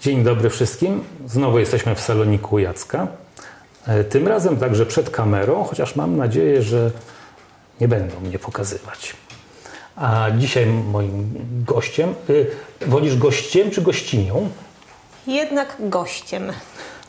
[0.00, 1.04] Dzień dobry wszystkim.
[1.26, 3.08] Znowu jesteśmy w saloniku Jacka.
[3.86, 6.90] E, tym razem także przed kamerą, chociaż mam nadzieję, że
[7.80, 9.16] nie będą mnie pokazywać.
[9.96, 11.34] A dzisiaj moim
[11.66, 12.50] gościem, y,
[12.86, 14.50] wolisz gościem czy gościnią?
[15.26, 16.52] Jednak gościem.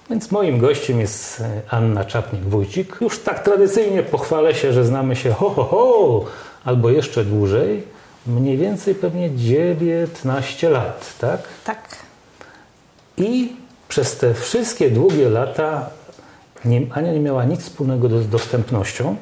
[0.09, 3.01] Więc moim gościem jest e, Anna Czapnik-Wójcik.
[3.01, 6.25] Już tak tradycyjnie pochwalę się, że znamy się ho, ho, ho,
[6.65, 7.83] albo jeszcze dłużej.
[8.27, 11.41] Mniej więcej pewnie 19 lat, tak?
[11.63, 11.97] Tak.
[13.17, 13.53] I
[13.89, 15.89] przez te wszystkie długie lata
[16.65, 19.15] nie, Ania nie miała nic wspólnego do, z dostępnością,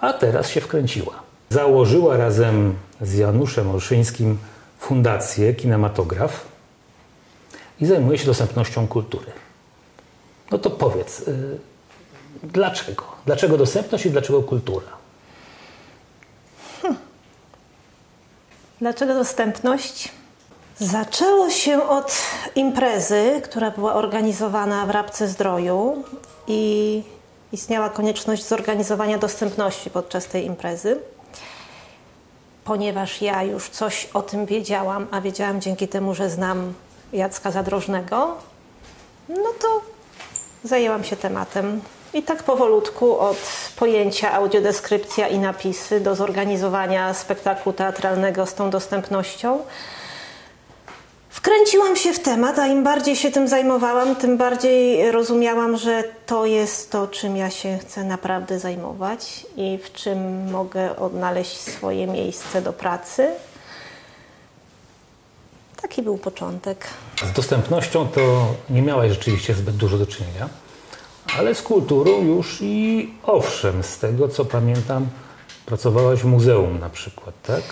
[0.00, 1.12] a teraz się wkręciła.
[1.50, 4.38] Założyła razem z Januszem Olszyńskim
[4.78, 6.44] fundację Kinematograf
[7.80, 9.43] i zajmuje się dostępnością kultury.
[10.50, 11.58] No to powiedz, y,
[12.42, 13.04] dlaczego?
[13.26, 14.88] Dlaczego dostępność i dlaczego kultura?
[18.80, 20.12] Dlaczego dostępność?
[20.78, 22.16] Zaczęło się od
[22.54, 26.04] imprezy, która była organizowana w Rabce Zdroju
[26.46, 27.02] i
[27.52, 30.98] istniała konieczność zorganizowania dostępności podczas tej imprezy.
[32.64, 36.74] Ponieważ ja już coś o tym wiedziałam, a wiedziałam dzięki temu, że znam
[37.12, 38.36] Jacka Zadrożnego,
[39.28, 39.93] no to
[40.64, 41.80] zajęłam się tematem.
[42.14, 43.36] I tak powolutku od
[43.76, 49.58] pojęcia audiodeskrypcja i napisy do zorganizowania spektaklu teatralnego z tą dostępnością.
[51.28, 56.46] Wkręciłam się w temat, a im bardziej się tym zajmowałam, tym bardziej rozumiałam, że to
[56.46, 62.62] jest to, czym ja się chcę naprawdę zajmować i w czym mogę odnaleźć swoje miejsce
[62.62, 63.30] do pracy.
[65.82, 66.86] Taki był początek.
[67.22, 70.48] Z dostępnością to nie miałaś rzeczywiście zbyt dużo do czynienia,
[71.38, 75.06] ale z kulturą już i owszem, z tego co pamiętam,
[75.66, 77.62] pracowałaś w muzeum na przykład, tak?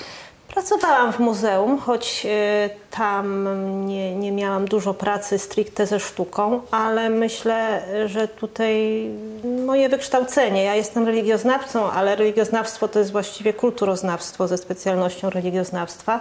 [0.48, 3.46] Pracowałam w muzeum, choć y, tam
[3.86, 9.06] nie, nie miałam dużo pracy stricte ze sztuką, ale myślę, że tutaj
[9.66, 16.20] moje wykształcenie, ja jestem religioznawcą, ale religioznawstwo to jest właściwie kulturoznawstwo ze specjalnością religioznawstwa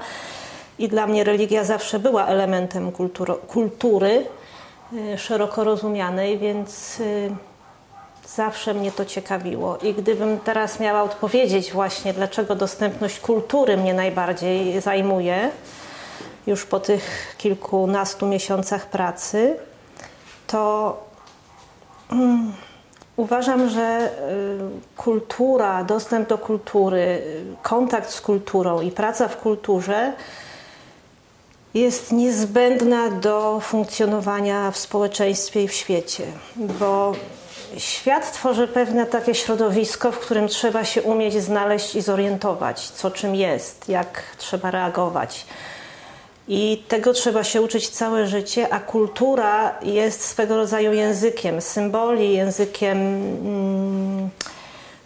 [0.82, 4.26] i dla mnie religia zawsze była elementem kulturo, kultury
[4.94, 7.32] y, szeroko rozumianej, więc y,
[8.28, 9.78] zawsze mnie to ciekawiło.
[9.78, 15.50] I gdybym teraz miała odpowiedzieć właśnie, dlaczego dostępność kultury mnie najbardziej zajmuje,
[16.48, 19.56] już po tych kilkunastu miesiącach pracy,
[20.48, 20.98] to
[22.12, 22.54] mm,
[23.16, 24.10] uważam, że
[24.98, 27.22] y, kultura, dostęp do kultury,
[27.62, 30.14] kontakt z kulturą i praca w kulturze
[31.74, 36.24] jest niezbędna do funkcjonowania w społeczeństwie i w świecie,
[36.56, 37.16] bo
[37.78, 43.36] świat tworzy pewne takie środowisko, w którym trzeba się umieć znaleźć i zorientować, co czym
[43.36, 45.46] jest, jak trzeba reagować.
[46.48, 52.98] I tego trzeba się uczyć całe życie, a kultura jest swego rodzaju językiem symboli, językiem
[52.98, 54.30] mm,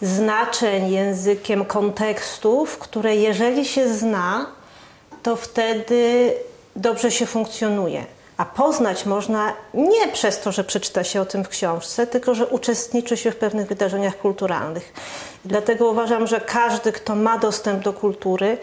[0.02, 4.46] znaczeń, językiem kontekstów, które jeżeli się zna,
[5.24, 6.34] to wtedy
[6.76, 8.06] dobrze się funkcjonuje.
[8.38, 12.48] A poznać można nie przez to, że przeczyta się o tym w książce, tylko że
[12.48, 14.94] uczestniczy się w pewnych wydarzeniach kulturalnych.
[15.46, 18.58] I dlatego uważam, że każdy, kto ma dostęp do kultury,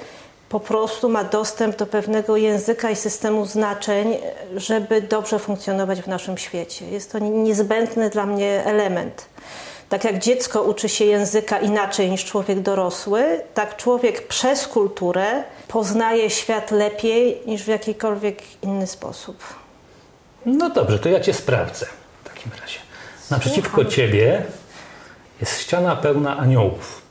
[0.48, 4.16] po prostu ma dostęp do pewnego języka i systemu znaczeń,
[4.56, 6.88] żeby dobrze funkcjonować w naszym świecie.
[6.90, 9.26] Jest to niezbędny dla mnie element.
[9.88, 16.30] Tak jak dziecko uczy się języka inaczej niż człowiek dorosły, tak człowiek przez kulturę poznaje
[16.30, 19.36] świat lepiej niż w jakikolwiek inny sposób.
[20.46, 21.86] No dobrze, to ja cię sprawdzę
[22.24, 22.78] w takim razie.
[23.30, 24.44] Naprzeciwko ciebie
[25.40, 27.02] jest ściana pełna aniołów.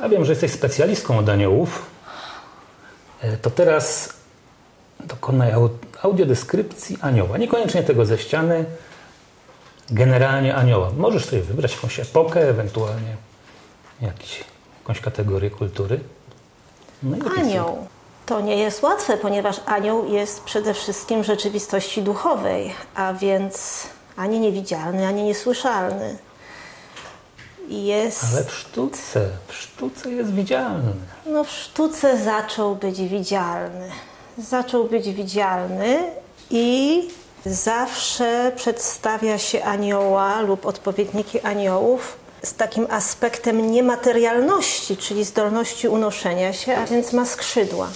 [0.00, 1.86] Ja wiem, że jesteś specjalistką od aniołów.
[3.20, 4.12] E, to teraz
[5.04, 5.52] dokonaj
[6.02, 7.38] audiodeskrypcji anioła.
[7.38, 8.64] Niekoniecznie tego ze ściany,
[9.90, 10.90] generalnie anioła.
[10.96, 13.16] Możesz sobie wybrać jakąś epokę, ewentualnie
[14.00, 14.44] jakiś,
[14.80, 16.00] jakąś kategorię kultury.
[17.02, 17.86] No Anioł.
[18.26, 23.86] To nie jest łatwe, ponieważ anioł jest przede wszystkim w rzeczywistości duchowej, a więc
[24.16, 26.16] ani niewidzialny, ani niesłyszalny.
[27.68, 28.24] Jest...
[28.32, 30.92] Ale w sztuce, w sztuce jest widzialny.
[31.26, 33.90] No w sztuce zaczął być widzialny.
[34.38, 35.98] Zaczął być widzialny
[36.50, 37.02] i
[37.46, 46.76] zawsze przedstawia się anioła lub odpowiedniki aniołów z takim aspektem niematerialności, czyli zdolności unoszenia się,
[46.76, 47.88] a więc ma skrzydła.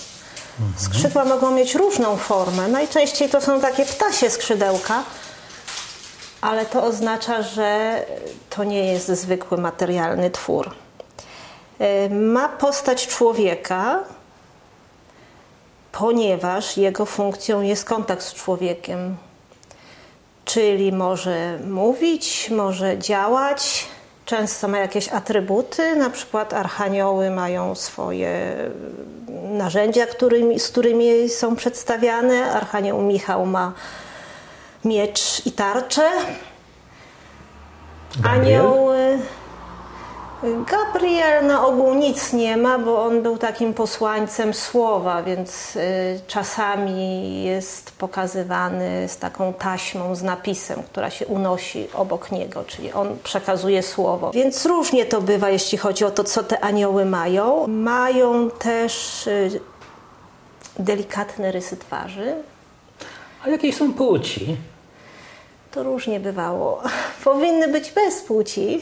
[0.77, 2.69] Skrzydła mogą mieć różną formę.
[2.69, 5.03] Najczęściej to są takie ptasie skrzydełka,
[6.41, 8.03] ale to oznacza, że
[8.51, 10.71] to nie jest zwykły materialny twór.
[11.79, 13.99] E, ma postać człowieka,
[15.93, 19.17] ponieważ jego funkcją jest kontakt z człowiekiem.
[20.45, 23.87] Czyli może mówić, może działać,
[24.29, 28.57] często ma jakieś atrybuty, na przykład archanioły mają swoje
[29.51, 32.53] narzędzia, którymi, z którymi są przedstawiane.
[32.53, 33.73] Archanioł Michał ma
[34.85, 36.11] miecz i tarczę.
[38.21, 39.19] Gabriel?
[40.43, 47.45] Gabriel na ogół nic nie ma, bo on był takim posłańcem słowa, więc y, czasami
[47.45, 53.83] jest pokazywany z taką taśmą, z napisem, która się unosi obok niego, czyli on przekazuje
[53.83, 54.31] słowo.
[54.31, 57.67] Więc różnie to bywa, jeśli chodzi o to, co te anioły mają.
[57.67, 59.61] Mają też y,
[60.79, 62.35] delikatne rysy twarzy.
[63.45, 64.57] A jakiej są płci?
[65.71, 66.83] To różnie bywało.
[67.25, 68.81] Powinny być bez płci.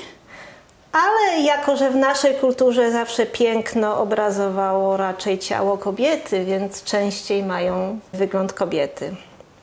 [0.96, 7.98] Ale jako, że w naszej kulturze zawsze piękno obrazowało raczej ciało kobiety, więc częściej mają
[8.12, 9.16] wygląd kobiety.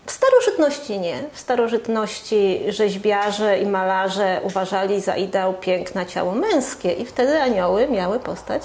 [0.06, 1.24] W starożytności nie.
[1.34, 8.20] W starożytności rzeźbiarze i malarze uważali za ideał piękna ciało męskie i wtedy anioły miały
[8.20, 8.64] postać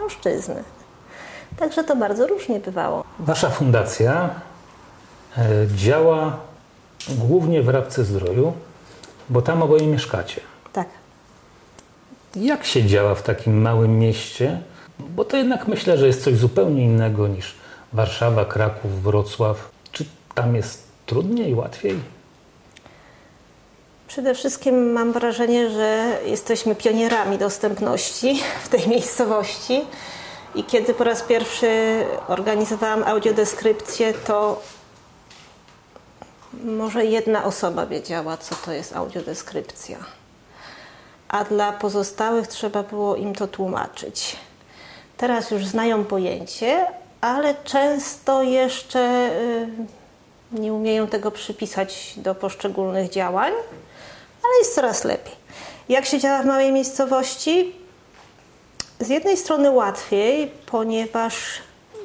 [0.00, 0.64] mężczyzny.
[1.58, 3.04] Także to bardzo różnie bywało.
[3.18, 4.30] Wasza fundacja
[5.38, 5.42] e,
[5.76, 6.36] działa
[7.08, 8.52] głównie w Rabce Zdroju,
[9.28, 10.49] bo tam oboje mieszkacie.
[12.36, 14.60] Jak się działa w takim małym mieście?
[14.98, 17.54] Bo to jednak myślę, że jest coś zupełnie innego niż
[17.92, 19.70] Warszawa, Kraków, Wrocław.
[19.92, 20.04] Czy
[20.34, 21.98] tam jest trudniej, łatwiej?
[24.08, 29.80] Przede wszystkim mam wrażenie, że jesteśmy pionierami dostępności w tej miejscowości.
[30.54, 34.62] I kiedy po raz pierwszy organizowałam audiodeskrypcję, to
[36.64, 40.19] może jedna osoba wiedziała, co to jest audiodeskrypcja.
[41.30, 44.36] A dla pozostałych trzeba było im to tłumaczyć.
[45.16, 46.86] Teraz już znają pojęcie,
[47.20, 49.30] ale często jeszcze
[50.52, 53.52] y, nie umieją tego przypisać do poszczególnych działań,
[54.42, 55.34] ale jest coraz lepiej.
[55.88, 57.74] Jak się działa w małej miejscowości?
[59.00, 61.34] Z jednej strony łatwiej, ponieważ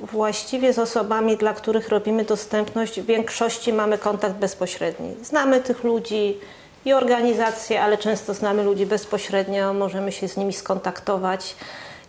[0.01, 5.15] właściwie z osobami, dla których robimy dostępność, w większości mamy kontakt bezpośredni.
[5.23, 6.37] Znamy tych ludzi
[6.85, 11.55] i organizacje, ale często znamy ludzi bezpośrednio, możemy się z nimi skontaktować.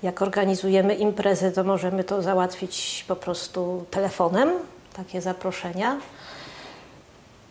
[0.02, 4.50] Jak organizujemy imprezę, to możemy to załatwić po prostu telefonem,
[4.96, 5.96] takie zaproszenia.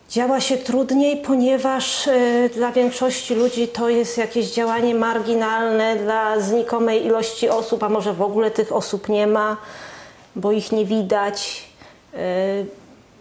[0.10, 7.06] Działa się trudniej, ponieważ y, dla większości ludzi to jest jakieś działanie marginalne dla znikomej
[7.06, 9.58] ilości osób, a może w ogóle tych osób nie ma,
[10.36, 11.64] bo ich nie widać,
[12.14, 12.18] y,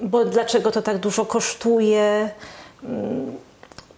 [0.00, 2.30] bo dlaczego to tak dużo kosztuje.
[2.84, 2.86] Y,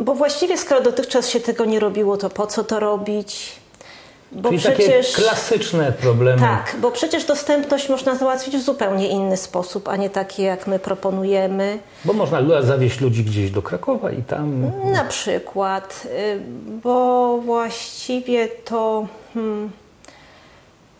[0.00, 3.52] bo właściwie, skoro dotychczas się tego nie robiło, to po co to robić?
[4.32, 5.12] Bo Czyli przecież.
[5.12, 6.40] takie klasyczne problemy.
[6.40, 10.78] Tak, bo przecież dostępność można załatwić w zupełnie inny sposób, a nie taki, jak my
[10.78, 11.78] proponujemy.
[12.04, 14.70] Bo można zawieźć ludzi gdzieś do Krakowa i tam.
[14.92, 16.40] Na przykład, y,
[16.82, 19.06] bo właściwie to.
[19.34, 19.70] Hmm,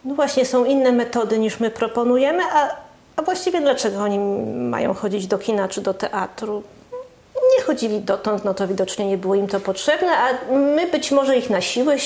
[0.05, 2.69] no właśnie, są inne metody niż my proponujemy, a,
[3.17, 4.19] a właściwie dlaczego oni
[4.55, 6.63] mają chodzić do kina czy do teatru?
[7.67, 11.51] Chodzili dotąd, no to widocznie nie było im to potrzebne, a my być może ich
[11.51, 11.97] na siłę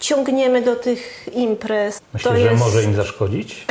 [0.00, 2.00] ciągniemy do tych imprez.
[2.14, 2.64] Myślę, to że jest...
[2.64, 3.66] może im zaszkodzić.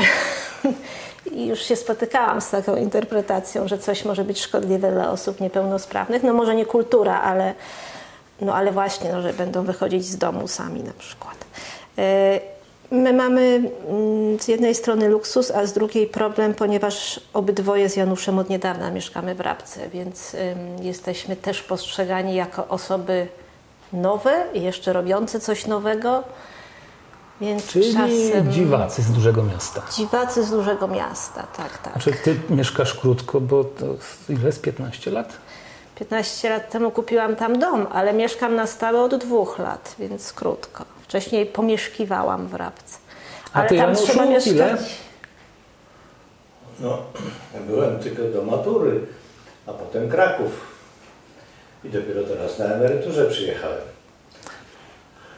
[1.32, 6.24] I już się spotykałam z taką interpretacją, że coś może być szkodliwe dla osób niepełnosprawnych.
[6.24, 7.54] No może nie kultura, ale,
[8.42, 11.36] no ale właśnie, no, że będą wychodzić z domu sami na przykład.
[11.98, 12.40] E,
[12.92, 18.40] My mamy mm, z jednej strony luksus, a z drugiej problem, ponieważ obydwoje z Januszem
[18.40, 20.36] od niedawna mieszkamy w Rabce, więc
[20.82, 23.28] jesteśmy też postrzegani jako osoby
[23.94, 26.24] nowe i jeszcze robiące coś nowego.
[27.42, 29.82] Więc Czyli czasem dziwacy z dużego miasta.
[29.96, 31.94] dziwacy z dużego miasta, tak, tak.
[31.94, 33.86] Znaczy ty mieszkasz krótko, bo to
[34.30, 35.34] ile jest 15 lat?
[35.96, 40.86] 15 lat temu kupiłam tam dom, ale mieszkam na stałe od dwóch lat, więc krótko.
[41.10, 42.98] Wcześniej pomieszkiwałam w Rabce.
[43.54, 44.54] A Ale ty, tam Januszu, trzeba mieszkać.
[44.54, 44.78] ile?
[46.80, 46.98] No,
[47.68, 49.02] byłem tylko do matury,
[49.68, 50.52] a potem Kraków.
[51.84, 53.82] I dopiero teraz na emeryturze przyjechałem.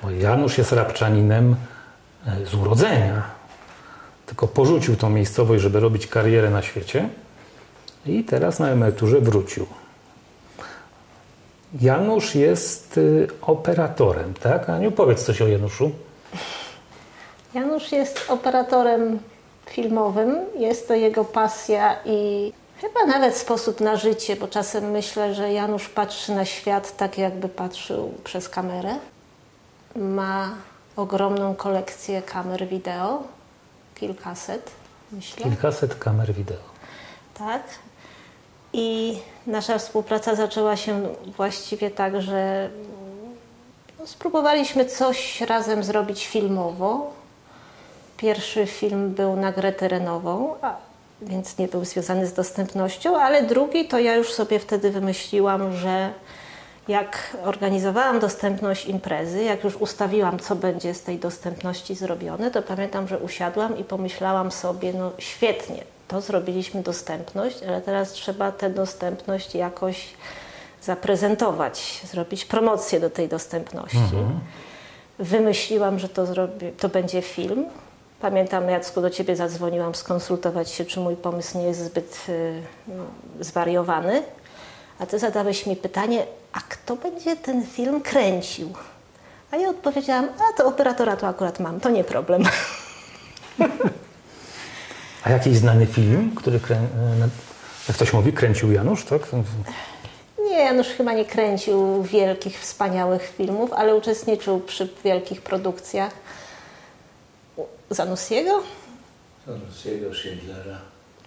[0.04, 1.56] Bo Janusz jest rabczaninem
[2.28, 3.24] e, z urodzenia.
[4.26, 7.10] Tylko porzucił tą miejscowość, żeby robić karierę na świecie.
[8.06, 9.68] I teraz na emeryturze wrócił.
[11.82, 14.70] Janusz jest y, operatorem, tak?
[14.70, 15.92] Aniu, powiedz coś o Januszu.
[17.54, 19.20] Janusz jest operatorem
[19.66, 25.54] filmowym, jest to jego pasja i chyba nawet sposób na życie, bo czasem myślę, że
[25.54, 28.96] Janusz patrzy na świat tak, jakby patrzył przez kamerę.
[29.96, 30.50] Ma
[30.96, 33.24] ogromną kolekcję kamer wideo,
[33.96, 34.72] kilkaset,
[35.12, 35.44] myślę.
[35.44, 36.58] Kilkaset kamer wideo.
[37.34, 37.64] Tak.
[38.80, 39.18] I
[39.48, 41.08] nasza współpraca zaczęła się
[41.38, 42.70] właściwie tak, że
[44.06, 47.14] spróbowaliśmy coś razem zrobić filmowo.
[48.18, 50.56] Pierwszy film był na grę terenową,
[51.22, 56.10] więc nie był związany z dostępnością, ale drugi to ja już sobie wtedy wymyśliłam, że
[56.88, 63.08] jak organizowałam dostępność imprezy, jak już ustawiłam, co będzie z tej dostępności zrobione, to pamiętam,
[63.08, 69.56] że usiadłam i pomyślałam sobie, no świetnie, to zrobiliśmy dostępność, ale teraz trzeba tę dostępność
[69.56, 70.08] jakoś
[70.82, 73.98] zaprezentować, zrobić promocję do tej dostępności.
[73.98, 74.40] Mhm.
[75.20, 77.66] Wymyśliłam, że to, zrobi, to będzie film.
[78.22, 82.62] Pamiętam, Jacku, do Ciebie zadzwoniłam skonsultować się, czy mój pomysł nie jest zbyt y,
[83.40, 84.24] zwariowany.
[85.00, 88.74] A Ty zadałeś mi pytanie, a kto będzie ten film kręcił?
[89.52, 92.44] A ja odpowiedziałam, a to operatora to akurat mam, to nie problem.
[95.28, 96.78] A jakiś znany film, który, krę...
[97.88, 99.22] jak ktoś mówi, kręcił Janusz, tak?
[100.40, 106.14] Nie, Janusz chyba nie kręcił wielkich, wspaniałych filmów, ale uczestniczył przy wielkich produkcjach.
[107.90, 108.64] Zanussiego?
[109.48, 110.80] Zanussiego, Schindlera.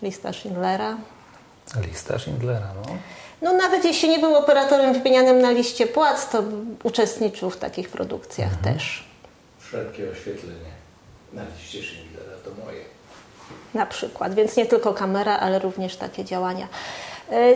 [0.02, 0.96] Lista Schindlera.
[1.86, 2.96] Lista Schindlera, no.
[3.42, 6.42] No nawet jeśli nie był operatorem wymienianym na liście płac, to
[6.82, 8.74] uczestniczył w takich produkcjach mhm.
[8.74, 9.04] też.
[9.58, 10.70] Wszelkie oświetlenie
[11.32, 12.84] na liście Schindlera to moje.
[13.74, 16.68] Na przykład, więc nie tylko kamera, ale również takie działania.
[17.30, 17.54] E,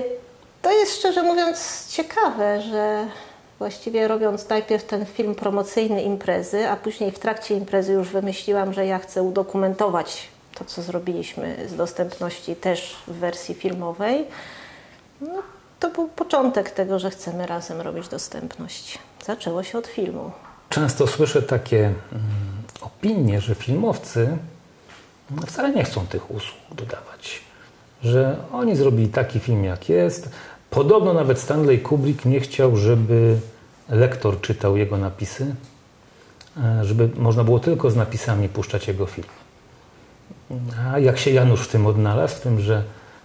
[0.62, 3.06] to jest szczerze mówiąc ciekawe, że
[3.58, 8.86] właściwie robiąc najpierw ten film promocyjny imprezy, a później w trakcie imprezy już wymyśliłam, że
[8.86, 14.24] ja chcę udokumentować to, co zrobiliśmy z dostępności też w wersji filmowej.
[15.20, 15.42] No,
[15.80, 18.98] to był początek tego, że chcemy razem robić dostępność.
[19.24, 20.30] Zaczęło się od filmu.
[20.68, 21.94] Często słyszę takie mm,
[22.80, 24.36] opinie, że filmowcy
[25.46, 27.42] wcale nie chcą tych usług dodawać.
[28.02, 30.28] Że oni zrobili taki film, jak jest.
[30.70, 33.38] Podobno nawet Stanley Kubrick nie chciał, żeby
[33.88, 35.54] lektor czytał jego napisy,
[36.56, 39.28] e, żeby można było tylko z napisami puszczać jego film.
[40.92, 42.82] A jak się Janusz w tym odnalazł, w tym, że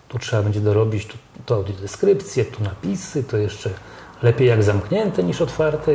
[0.08, 3.70] tu trzeba będzie dorobić tu, to audiodeskrypcję, tu napisy, to jeszcze
[4.24, 5.92] lepiej jak zamknięte niż otwarte.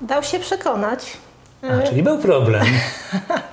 [0.00, 1.16] Dał się przekonać.
[1.62, 2.66] A, czyli był problem.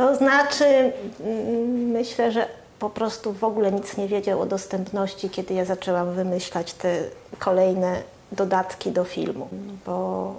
[0.00, 2.46] to znaczy, mm, myślę, że
[2.78, 7.02] po prostu w ogóle nic nie wiedział o dostępności, kiedy ja zaczęłam wymyślać te
[7.38, 8.02] kolejne
[8.32, 9.48] dodatki do filmu,
[9.86, 10.34] bo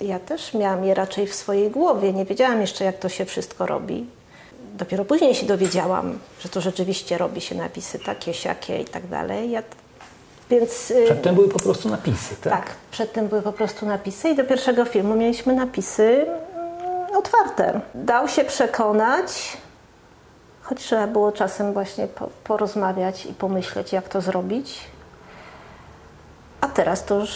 [0.00, 2.12] ja też miałam je raczej w swojej głowie.
[2.12, 4.06] Nie wiedziałam jeszcze, jak to się wszystko robi.
[4.74, 9.50] Dopiero później się dowiedziałam, że to rzeczywiście robi się napisy takie, siakie i tak dalej.
[9.50, 9.62] Ja,
[10.50, 12.52] więc, y, przedtem były po prostu napisy, tak?
[12.52, 16.26] Tak, przedtem były po prostu napisy i do pierwszego filmu mieliśmy napisy
[17.18, 17.80] otwarte.
[17.94, 19.56] Dał się przekonać,
[20.62, 22.08] choć trzeba było czasem właśnie
[22.44, 24.80] porozmawiać i pomyśleć, jak to zrobić.
[26.60, 27.30] A teraz to już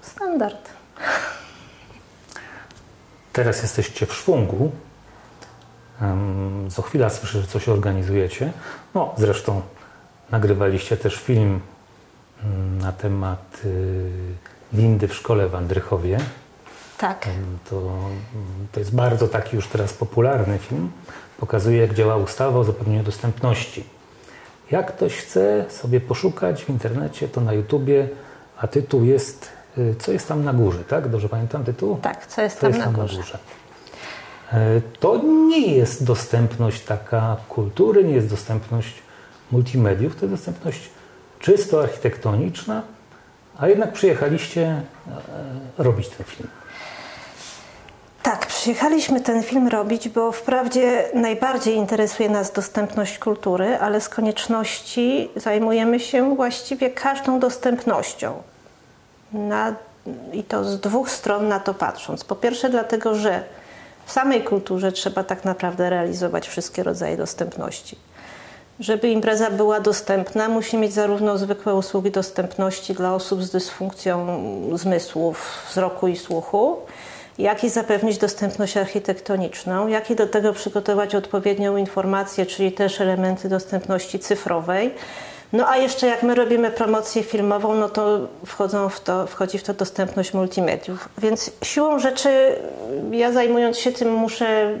[0.00, 0.70] standard.
[3.32, 4.70] Teraz jesteście w szwungu.
[6.70, 8.52] Co chwila słyszę, że coś organizujecie.
[8.94, 9.62] No, zresztą
[10.30, 11.60] nagrywaliście też film
[12.44, 14.10] mm, na temat y,
[14.72, 16.18] windy w szkole w Andrychowie.
[17.00, 17.26] Tak.
[17.70, 17.98] To,
[18.72, 20.90] to jest bardzo taki już teraz popularny film.
[21.38, 23.84] Pokazuje, jak działa ustawa o zapewnieniu dostępności.
[24.70, 28.08] Jak ktoś chce sobie poszukać w internecie, to na YouTubie,
[28.58, 31.08] a tytuł jest y, Co jest tam na górze, tak?
[31.08, 31.98] Dobrze pamiętam tytuł?
[32.02, 33.16] Tak, co jest, tam, jest tam, na górze.
[33.16, 33.38] Na górze.
[34.52, 38.94] E, to nie jest dostępność taka kultury, nie jest dostępność
[39.52, 40.90] multimediów, to jest dostępność
[41.38, 42.82] czysto architektoniczna,
[43.58, 44.82] a jednak przyjechaliście e,
[45.78, 46.48] robić ten film.
[48.60, 56.00] Przyjechaliśmy ten film robić, bo wprawdzie najbardziej interesuje nas dostępność kultury, ale z konieczności zajmujemy
[56.00, 58.42] się właściwie każdą dostępnością.
[59.32, 59.74] Na,
[60.32, 62.24] I to z dwóch stron na to patrząc.
[62.24, 63.44] Po pierwsze, dlatego, że
[64.06, 67.96] w samej kulturze trzeba tak naprawdę realizować wszystkie rodzaje dostępności.
[68.80, 74.26] Żeby impreza była dostępna, musi mieć zarówno zwykłe usługi dostępności dla osób z dysfunkcją
[74.74, 76.76] zmysłów, wzroku i słuchu,
[77.40, 83.48] jak i zapewnić dostępność architektoniczną, jak i do tego przygotować odpowiednią informację, czyli też elementy
[83.48, 84.94] dostępności cyfrowej.
[85.52, 89.62] No a jeszcze jak my robimy promocję filmową, no to, wchodzą w to wchodzi w
[89.62, 91.08] to dostępność multimediów.
[91.18, 92.54] Więc siłą rzeczy
[93.10, 94.78] ja zajmując się tym muszę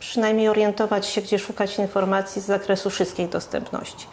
[0.00, 4.06] przynajmniej orientować się, gdzie szukać informacji z zakresu wszystkich dostępności.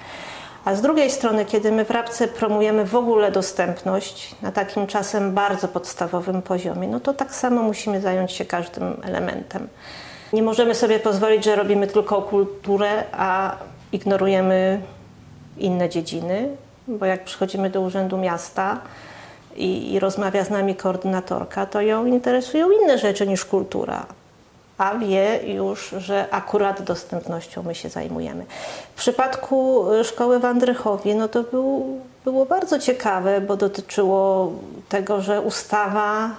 [0.68, 5.34] A z drugiej strony, kiedy my w Rabce promujemy w ogóle dostępność na takim czasem
[5.34, 9.68] bardzo podstawowym poziomie, no to tak samo musimy zająć się każdym elementem.
[10.34, 13.56] Nie możemy sobie pozwolić, że robimy tylko kulturę, a
[13.92, 14.82] ignorujemy
[15.58, 16.50] inne dziedziny,
[16.88, 18.80] bo jak przychodzimy do Urzędu Miasta
[19.56, 24.06] i, i rozmawia z nami koordynatorka, to ją interesują inne rzeczy niż kultura
[24.77, 28.46] a wie już, że akurat dostępnością my się zajmujemy.
[28.96, 34.51] W przypadku szkoły w Andrychowie, no to był, było bardzo ciekawe, bo dotyczyło
[34.89, 36.29] tego, że ustawa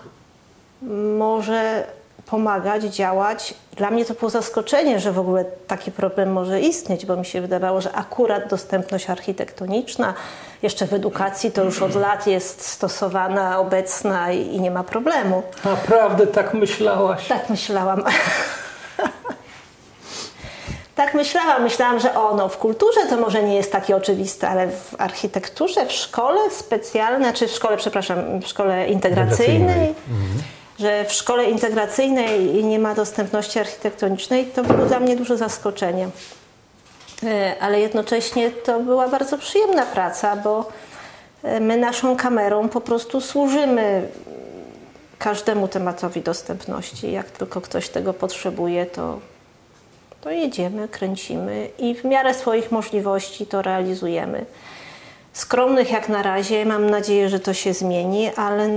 [1.19, 1.85] może
[2.31, 3.55] pomagać, działać.
[3.77, 7.41] Dla mnie to było zaskoczenie, że w ogóle taki problem może istnieć, bo mi się
[7.41, 10.15] wydawało, że akurat dostępność architektoniczna,
[10.63, 15.43] jeszcze w edukacji to już od lat jest stosowana, obecna i, i nie ma problemu.
[15.65, 17.29] Naprawdę tak myślałaś?
[17.29, 18.05] Tak myślałam.
[20.95, 21.63] tak myślałam.
[21.63, 25.93] Myślałam, że ono w kulturze to może nie jest takie oczywiste, ale w architekturze, w
[25.93, 29.61] szkole specjalnej, czy w szkole, przepraszam, w szkole integracyjnej.
[29.61, 29.95] integracyjnej.
[30.11, 36.09] Mhm że w szkole integracyjnej nie ma dostępności architektonicznej, to było dla mnie duże zaskoczenie.
[37.23, 40.69] E, ale jednocześnie to była bardzo przyjemna praca, bo
[41.43, 44.09] e, my naszą kamerą po prostu służymy
[45.19, 47.13] każdemu tematowi dostępności.
[47.13, 49.19] Jak tylko ktoś tego potrzebuje, to,
[50.21, 54.47] to jedziemy, kręcimy i w miarę swoich możliwości to realizujemy
[55.39, 56.67] skromnych jak na razie.
[56.67, 58.69] Mam nadzieję, że to się zmieni, ale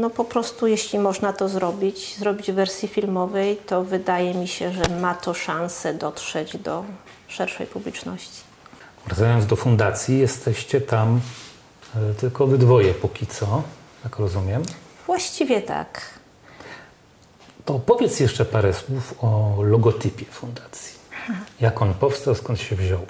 [0.00, 4.72] no po prostu jeśli można to zrobić, zrobić w wersji filmowej, to wydaje mi się,
[4.72, 6.84] że ma to szansę dotrzeć do
[7.28, 8.42] szerszej publiczności.
[9.06, 11.20] Wracając do fundacji, jesteście tam
[11.96, 13.62] e, tylko wy dwoje póki co,
[14.04, 14.62] jak rozumiem?
[15.06, 16.00] Właściwie tak.
[17.64, 20.92] To powiedz jeszcze parę słów o logotypie fundacji.
[21.60, 23.06] Jak on powstał, skąd się wziął?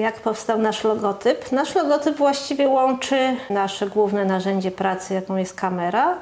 [0.00, 1.52] Jak powstał nasz logotyp.
[1.52, 6.16] Nasz logotyp właściwie łączy nasze główne narzędzie pracy, jaką jest kamera,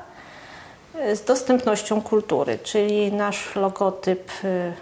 [1.15, 4.73] z dostępnością kultury, czyli nasz logotyp y,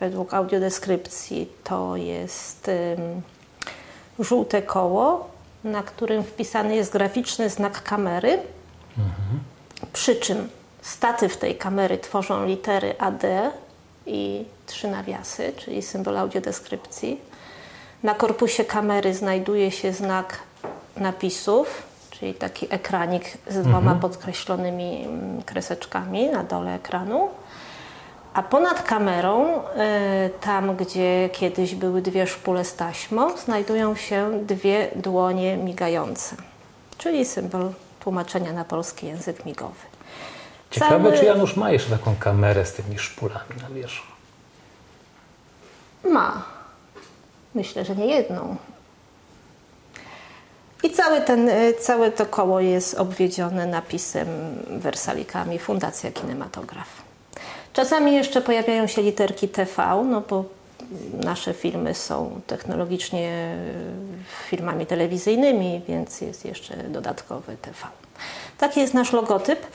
[0.00, 2.70] według audiodeskrypcji to jest
[4.18, 5.30] żółte koło,
[5.64, 8.32] na którym wpisany jest graficzny znak kamery,
[8.98, 9.40] mhm.
[9.92, 10.48] przy czym
[10.82, 13.22] statyw tej kamery tworzą litery AD
[14.06, 17.20] i trzy nawiasy, czyli symbol audiodeskrypcji.
[18.04, 20.38] Na korpusie kamery znajduje się znak
[20.96, 24.00] napisów, czyli taki ekranik z dwoma mhm.
[24.00, 27.28] podkreślonymi mm, kreseczkami na dole ekranu.
[28.34, 29.60] A ponad kamerą, y,
[30.40, 36.36] tam gdzie kiedyś były dwie szpule z taśmą, znajdują się dwie dłonie migające,
[36.98, 39.86] czyli symbol tłumaczenia na polski język migowy.
[40.70, 41.18] Ciekawe, Cały...
[41.18, 44.06] czy Janusz ma jeszcze taką kamerę z tymi szpulami na wierzchu?
[46.12, 46.53] Ma.
[47.54, 48.56] Myślę, że nie jedną.
[50.82, 54.28] I cały ten, e, całe to koło jest obwiedzione napisem
[54.70, 56.88] wersalikami Fundacja Kinematograf.
[57.72, 60.44] Czasami jeszcze pojawiają się literki TV, no bo
[61.24, 63.56] nasze filmy są technologicznie e,
[64.48, 67.86] filmami telewizyjnymi, więc jest jeszcze dodatkowy TV.
[68.58, 69.66] Taki jest nasz logotyp.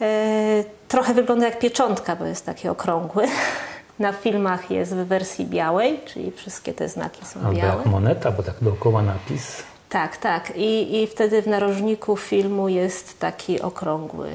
[0.00, 3.28] E, trochę wygląda jak pieczątka, bo jest taki okrągły.
[4.00, 7.76] Na filmach jest w wersji białej, czyli wszystkie te znaki są Albo białe.
[7.76, 9.62] jak moneta, bo tak dookoła napis.
[9.88, 10.52] Tak, tak.
[10.56, 14.30] I, I wtedy w narożniku filmu jest taki okrągły,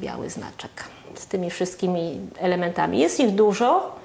[0.00, 0.70] biały znaczek
[1.14, 2.98] z tymi wszystkimi elementami.
[2.98, 3.96] Jest ich dużo,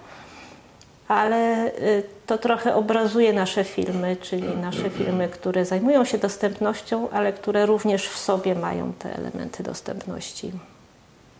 [1.07, 7.33] ale y, to trochę obrazuje nasze filmy, czyli nasze filmy, które zajmują się dostępnością, ale
[7.33, 10.51] które również w sobie mają te elementy dostępności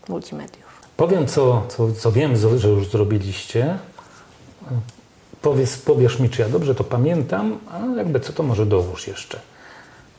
[0.08, 0.63] multimediów.
[0.96, 3.78] Powiem, co, co, co wiem, że już zrobiliście.
[5.42, 9.40] Powiedz, powiesz mi, czy ja dobrze to pamiętam, a jakby co to może dołóż jeszcze.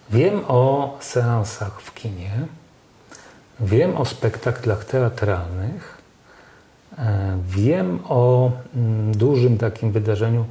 [0.09, 2.31] Wiem o seansach w kinie,
[3.59, 5.97] wiem o spektaklach teatralnych,
[6.97, 10.45] e, wiem o mm, dużym takim wydarzeniu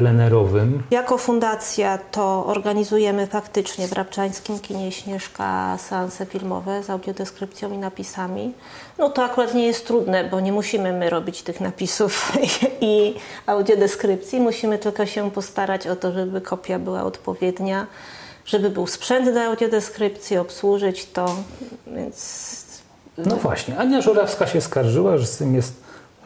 [0.00, 0.82] plenerowym.
[0.90, 8.52] Jako fundacja to organizujemy faktycznie w Rabczańskim Kinie Śnieżka seanse filmowe z audiodeskrypcją i napisami.
[8.98, 12.32] No to akurat nie jest trudne, bo nie musimy my robić tych napisów
[12.80, 13.14] i
[13.46, 14.40] audiodeskrypcji.
[14.40, 17.86] Musimy tylko się postarać o to, żeby kopia była odpowiednia,
[18.44, 21.36] żeby był sprzęt do audiodeskrypcji, obsłużyć to,
[21.86, 22.50] więc...
[23.18, 25.74] No właśnie, Ania Żurawska się skarżyła, że z tym jest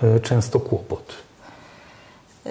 [0.03, 1.24] e, często kłopot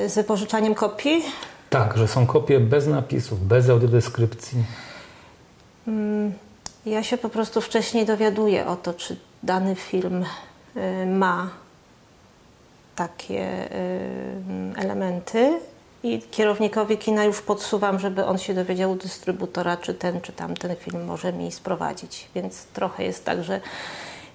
[0.07, 1.23] z wypożyczaniem kopii?
[1.69, 4.63] Tak, że są kopie bez napisów, bez audiodeskrypcji.
[5.87, 6.33] Mm,
[6.85, 10.25] ja się po prostu wcześniej dowiaduję o to, czy dany film
[10.77, 11.49] y, ma
[12.95, 15.59] takie y, elementy
[16.03, 20.75] i kierownikowi kina już podsuwam, żeby on się dowiedział u dystrybutora, czy ten, czy tamten
[20.75, 22.29] film może mi sprowadzić.
[22.35, 23.61] Więc trochę jest tak, że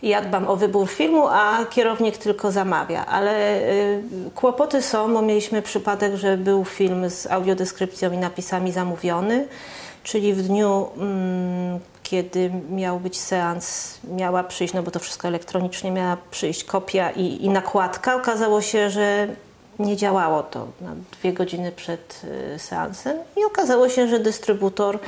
[0.02, 3.06] ja dbam o wybór filmu, a kierownik tylko zamawia.
[3.06, 4.02] Ale y,
[4.34, 9.48] kłopoty są, bo mieliśmy przypadek, że był film z audiodeskrypcją i napisami zamówiony,
[10.02, 15.90] czyli w dniu, mm, kiedy miał być seans, miała przyjść, no bo to wszystko elektronicznie,
[15.90, 18.14] miała przyjść kopia i, i nakładka.
[18.14, 19.28] Okazało się, że
[19.78, 22.22] nie działało to na dwie godziny przed
[22.54, 24.98] y, seansem i okazało się, że dystrybutor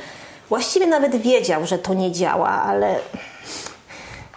[0.49, 2.99] właściwie nawet wiedział, że to nie działa, ale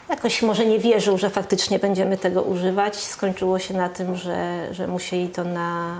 [0.08, 2.96] jakoś może nie wierzył, że faktycznie będziemy tego używać.
[2.96, 5.96] Skończyło się na tym, że, że musieli to na,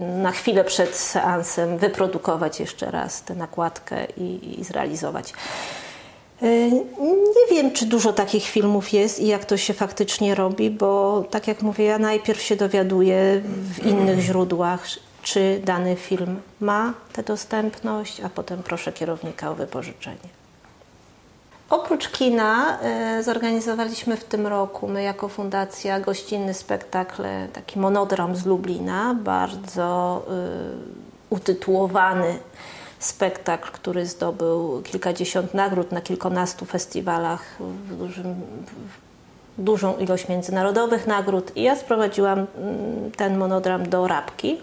[0.00, 5.32] na chwilę przed seansem wyprodukować jeszcze raz tę nakładkę i, i zrealizować.
[6.42, 11.24] Y, nie wiem, czy dużo takich filmów jest i jak to się faktycznie robi, bo
[11.30, 14.86] tak jak mówię, ja najpierw się dowiaduję w innych źródłach,
[15.22, 20.41] czy dany film ma tę dostępność, a potem proszę kierownika o wypożyczenie.
[21.70, 22.78] Oprócz kina
[23.18, 27.22] y, zorganizowaliśmy w tym roku, my jako fundacja, gościnny spektakl,
[27.52, 30.22] taki monodram z Lublina, bardzo
[31.30, 32.38] y, utytułowany
[32.98, 38.34] spektakl, który zdobył kilkadziesiąt nagród na kilkunastu festiwalach, w dużym,
[39.56, 41.56] w dużą ilość międzynarodowych nagród.
[41.56, 44.58] I ja sprowadziłam mm, ten monodram do Rabki.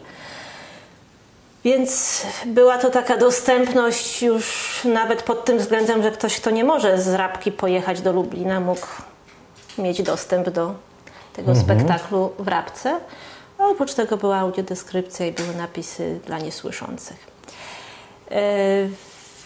[1.63, 7.01] Więc była to taka dostępność już nawet pod tym względem, że ktoś, kto nie może
[7.01, 8.87] z Rabki pojechać do Lublina, mógł
[9.77, 10.75] mieć dostęp do
[11.33, 11.65] tego mhm.
[11.65, 12.99] spektaklu w Rabce.
[13.57, 17.27] A oprócz tego była audiodeskrypcja i były napisy dla niesłyszących.
[18.31, 18.41] E,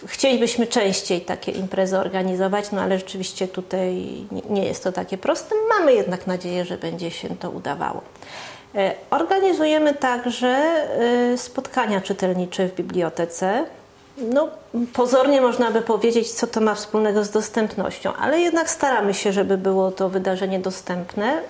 [0.06, 4.04] chcielibyśmy częściej takie imprezy organizować, no ale rzeczywiście tutaj
[4.50, 5.54] nie jest to takie proste.
[5.68, 8.02] Mamy jednak nadzieję, że będzie się to udawało.
[8.76, 13.64] E, organizujemy także e, spotkania czytelnicze w bibliotece.
[14.18, 14.48] No,
[14.92, 19.58] pozornie można by powiedzieć, co to ma wspólnego z dostępnością, ale jednak staramy się, żeby
[19.58, 21.42] było to wydarzenie dostępne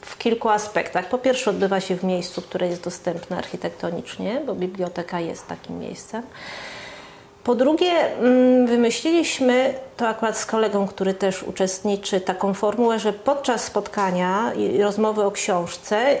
[0.00, 1.08] w kilku aspektach.
[1.08, 6.22] Po pierwsze, odbywa się w miejscu, które jest dostępne architektonicznie, bo biblioteka jest takim miejscem.
[7.44, 13.64] Po drugie, mm, wymyśliliśmy to akurat z kolegą, który też uczestniczy, taką formułę, że podczas
[13.64, 16.20] spotkania i rozmowy o książce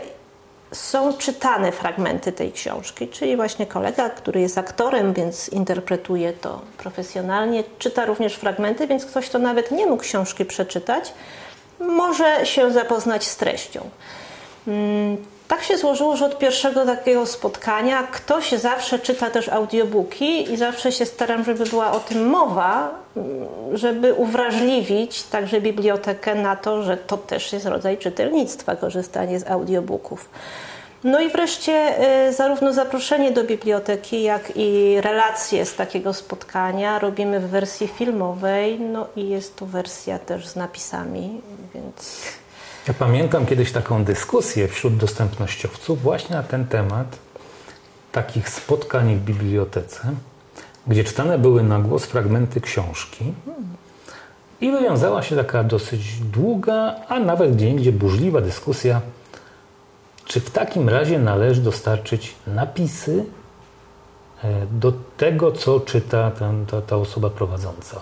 [0.72, 7.64] są czytane fragmenty tej książki, czyli właśnie kolega, który jest aktorem, więc interpretuje to profesjonalnie,
[7.78, 11.12] czyta również fragmenty, więc ktoś, kto nawet nie mógł książki przeczytać,
[11.80, 13.90] może się zapoznać z treścią.
[15.52, 20.92] Tak się złożyło, że od pierwszego takiego spotkania ktoś zawsze czyta też audiobooki i zawsze
[20.92, 22.90] się staram, żeby była o tym mowa,
[23.72, 30.30] żeby uwrażliwić także bibliotekę na to, że to też jest rodzaj czytelnictwa, korzystanie z audiobooków.
[31.04, 31.94] No i wreszcie
[32.28, 38.80] y, zarówno zaproszenie do biblioteki, jak i relacje z takiego spotkania robimy w wersji filmowej,
[38.80, 41.40] no i jest to wersja też z napisami,
[41.74, 42.41] więc...
[42.88, 47.18] Ja pamiętam kiedyś taką dyskusję wśród dostępnościowców właśnie na ten temat
[48.12, 50.00] takich spotkań w bibliotece,
[50.86, 53.34] gdzie czytane były na głos fragmenty książki
[54.60, 59.00] i wywiązała się taka dosyć długa, a nawet gdzie indziej burzliwa dyskusja
[60.24, 63.24] czy w takim razie należy dostarczyć napisy
[64.44, 68.00] e, do tego, co czyta ten, ta, ta osoba prowadząca?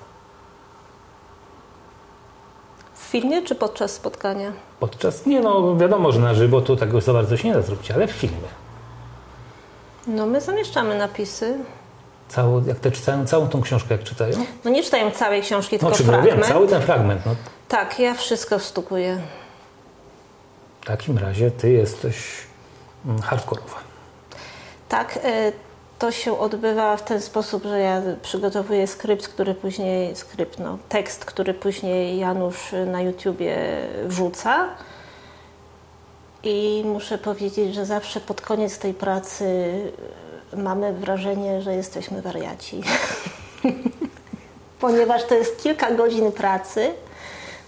[2.94, 4.52] W filmie czy podczas spotkania?
[4.80, 7.90] Podczas, nie no, wiadomo, że na żywo to tego za bardzo się nie da zrobić,
[7.90, 8.48] ale w filmie.
[10.06, 11.58] No my zamieszczamy napisy.
[12.28, 14.34] Całą, jak te czytają całą tą książkę, jak czytają?
[14.64, 16.40] No nie czytają całej książki, no, tylko no, fragment.
[16.40, 17.26] Wiem, cały ten fragment.
[17.26, 17.34] No.
[17.68, 19.20] Tak, ja wszystko wstukuję.
[20.80, 22.16] W takim razie ty jesteś
[23.06, 23.76] mm, hardkorowa.
[24.88, 25.52] Tak, e,
[26.00, 31.24] to się odbywa w ten sposób, że ja przygotowuję skrypt, który później, skrypt, no, tekst,
[31.24, 33.56] który później Janusz na YouTubie
[34.04, 34.68] wrzuca.
[36.42, 39.44] I muszę powiedzieć, że zawsze pod koniec tej pracy
[40.56, 42.80] mamy wrażenie, że jesteśmy wariaci.
[44.80, 46.92] Ponieważ to jest kilka godzin pracy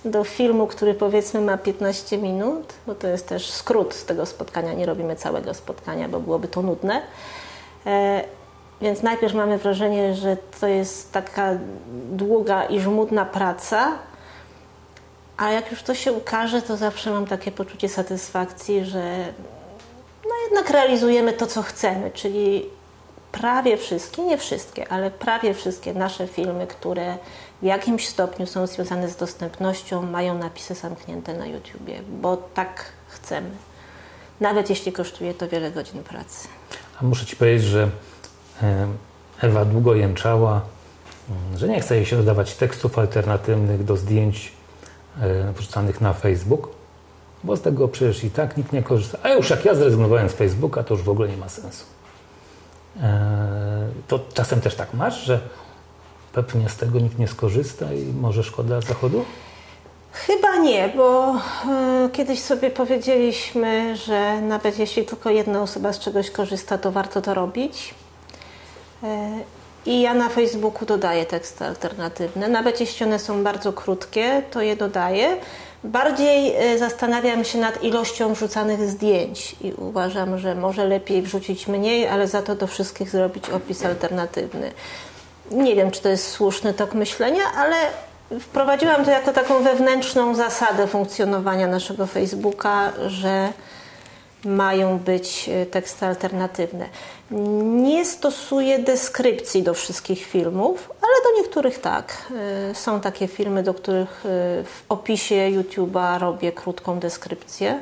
[0.05, 4.87] do filmu, który powiedzmy ma 15 minut, bo to jest też skrót tego spotkania, nie
[4.87, 7.03] robimy całego spotkania, bo byłoby to nudne.
[7.87, 8.25] E,
[8.81, 11.51] więc najpierw mamy wrażenie, że to jest taka
[12.13, 13.93] długa i żmudna praca,
[15.37, 19.33] a jak już to się ukaże, to zawsze mam takie poczucie satysfakcji, że
[20.25, 22.67] no jednak realizujemy to, co chcemy, czyli
[23.33, 27.17] prawie wszystkie, nie wszystkie, ale prawie wszystkie nasze filmy, które
[27.63, 33.51] w jakimś stopniu są związane z dostępnością, mają napisy zamknięte na YouTubie, bo tak chcemy.
[34.41, 36.49] nawet jeśli kosztuje to wiele godzin pracy.
[37.03, 37.91] Muszę Ci powiedzieć, że
[38.63, 38.87] e,
[39.41, 40.61] Ewa długo jęczała,
[41.31, 44.53] mm, że nie chce jej się dodawać tekstów alternatywnych do zdjęć
[45.21, 46.69] e, wrzucanych na Facebook,
[47.45, 49.19] bo z tego przecież i tak nikt nie korzysta.
[49.23, 51.85] A już jak ja zrezygnowałem z Facebooka, to już w ogóle nie ma sensu.
[53.01, 55.41] E, to czasem też tak masz, że
[56.33, 59.25] pewnie z tego nikt nie skorzysta i może szkoda zachodu?
[60.13, 66.31] Chyba nie, bo y, kiedyś sobie powiedzieliśmy, że nawet jeśli tylko jedna osoba z czegoś
[66.31, 67.95] korzysta, to warto to robić.
[69.03, 69.07] Y,
[69.87, 72.49] I ja na Facebooku dodaję teksty alternatywne.
[72.49, 75.37] Nawet jeśli one są bardzo krótkie, to je dodaję.
[75.85, 82.09] Bardziej y, zastanawiam się nad ilością wrzucanych zdjęć i uważam, że może lepiej wrzucić mniej,
[82.09, 84.73] ale za to do wszystkich zrobić opis alternatywny.
[85.51, 87.77] Nie wiem, czy to jest słuszny tok myślenia, ale
[88.41, 93.53] wprowadziłam to jako taką wewnętrzną zasadę funkcjonowania naszego Facebooka, że
[94.45, 96.89] mają być e, teksty alternatywne.
[97.65, 102.33] Nie stosuję deskrypcji do wszystkich filmów, ale do niektórych tak.
[102.71, 104.29] E, są takie filmy, do których e,
[104.65, 107.81] w opisie YouTube'a robię krótką deskrypcję.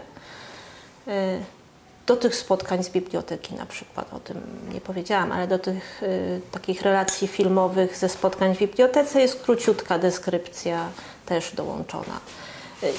[2.07, 4.41] Do tych spotkań z biblioteki na przykład, o tym
[4.73, 9.99] nie powiedziałam, ale do tych y, takich relacji filmowych ze spotkań w bibliotece jest króciutka
[9.99, 10.89] deskrypcja
[11.27, 12.21] też dołączona.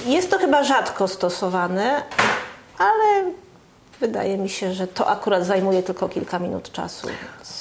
[0.06, 2.04] Jest to chyba rzadko stosowane,
[2.78, 3.32] ale
[4.00, 7.08] wydaje mi się, że to akurat zajmuje tylko kilka minut czasu.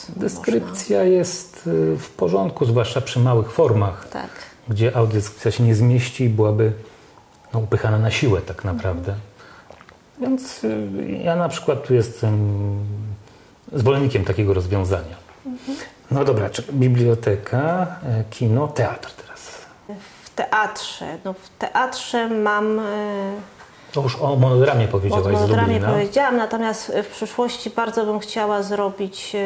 [0.09, 1.13] Deskrypcja można...
[1.13, 4.31] jest y, w porządku, zwłaszcza przy małych formach, tak.
[4.69, 6.73] gdzie audiodeskrypcja się nie zmieści i byłaby
[7.55, 9.13] no, upychana na siłę tak naprawdę.
[9.13, 9.30] Mhm.
[10.21, 10.89] Więc y,
[11.25, 12.51] ja na przykład tu jestem
[13.73, 15.17] zwolennikiem takiego rozwiązania.
[15.47, 15.79] Mhm.
[16.11, 19.59] No dobra, biblioteka, e, kino, teatr teraz.
[20.23, 22.79] W teatrze, no w teatrze mam...
[22.79, 22.83] E,
[23.93, 29.33] to już o monodramie powiedziałaś O monodramie powiedziałam, natomiast w przyszłości bardzo bym chciała zrobić
[29.35, 29.39] e,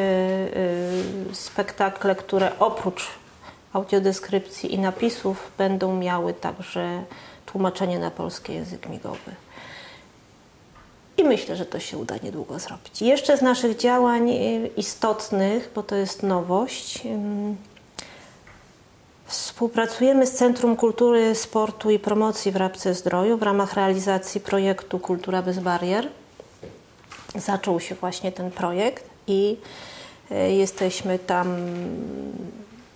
[1.33, 3.07] spektakle, które oprócz
[3.73, 7.03] audiodeskrypcji i napisów będą miały także
[7.45, 9.31] tłumaczenie na polski język migowy.
[11.17, 13.01] I myślę, że to się uda niedługo zrobić.
[13.01, 17.03] Jeszcze z naszych działań y, istotnych, bo to jest nowość,
[19.25, 25.41] współpracujemy z Centrum Kultury, Sportu i Promocji w Rabce Zdroju w ramach realizacji projektu Kultura
[25.41, 26.07] bez barier.
[27.35, 29.57] Zaczął się właśnie ten projekt i
[30.31, 31.57] y, jesteśmy tam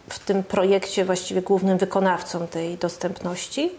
[0.09, 3.71] w tym projekcie właściwie głównym wykonawcą tej dostępności.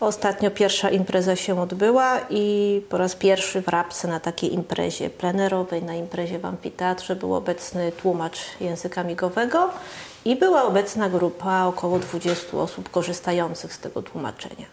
[0.00, 5.82] Ostatnio pierwsza impreza się odbyła i po raz pierwszy w Rapce na takiej imprezie plenerowej,
[5.82, 9.70] na imprezie w amfiteatrze był obecny tłumacz języka migowego
[10.24, 14.66] i była obecna grupa około 20 osób korzystających z tego tłumaczenia.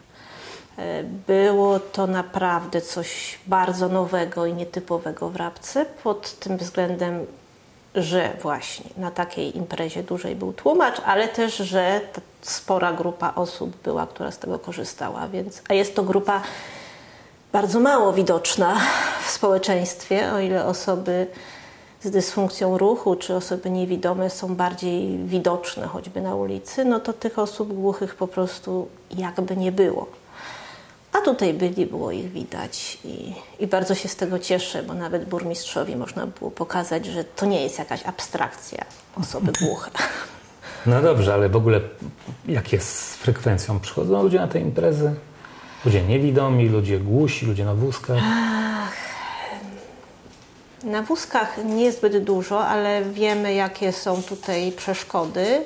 [0.77, 7.25] E, było to naprawdę coś bardzo nowego i nietypowego w Rabce pod tym względem,
[7.95, 12.01] że właśnie na takiej imprezie dłużej był tłumacz, ale też, że
[12.41, 16.41] spora grupa osób była, która z tego korzystała, więc, a jest to grupa
[17.51, 18.77] bardzo mało widoczna
[19.25, 21.27] w społeczeństwie, o ile osoby
[22.03, 27.39] z dysfunkcją ruchu czy osoby niewidome są bardziej widoczne choćby na ulicy, no to tych
[27.39, 30.07] osób głuchych po prostu jakby nie było.
[31.13, 35.25] A tutaj byli, było ich widać i, i bardzo się z tego cieszę, bo nawet
[35.25, 38.85] burmistrzowi można było pokazać, że to nie jest jakaś abstrakcja
[39.21, 39.91] osoby głuche.
[40.87, 41.79] No dobrze, ale w ogóle
[42.47, 43.79] jak jest z frekwencją?
[43.79, 45.13] Przychodzą ludzie na te imprezy?
[45.85, 48.17] Ludzie niewidomi, ludzie głusi, ludzie na wózkach?
[48.23, 48.93] Ach,
[50.83, 55.61] na wózkach niezbyt dużo, ale wiemy, jakie są tutaj przeszkody.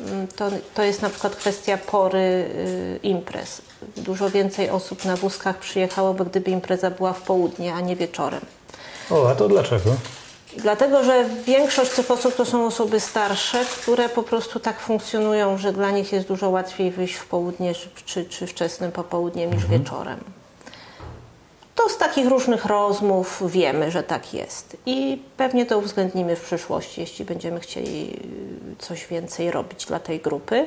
[0.00, 3.62] Mm, to, to jest na przykład kwestia pory y, imprez.
[3.96, 8.40] Dużo więcej osób na wózkach przyjechałoby, gdyby impreza była w południe, a nie wieczorem.
[9.10, 9.90] O, a to dlaczego?
[10.56, 15.72] Dlatego, że większość tych osób to są osoby starsze, które po prostu tak funkcjonują, że
[15.72, 19.80] dla nich jest dużo łatwiej wyjść w południe czy, czy wczesnym popołudniem niż mhm.
[19.80, 20.20] wieczorem.
[21.74, 24.76] To z takich różnych rozmów wiemy, że tak jest.
[24.86, 28.20] I pewnie to uwzględnimy w przyszłości, jeśli będziemy chcieli
[28.78, 30.66] coś więcej robić dla tej grupy.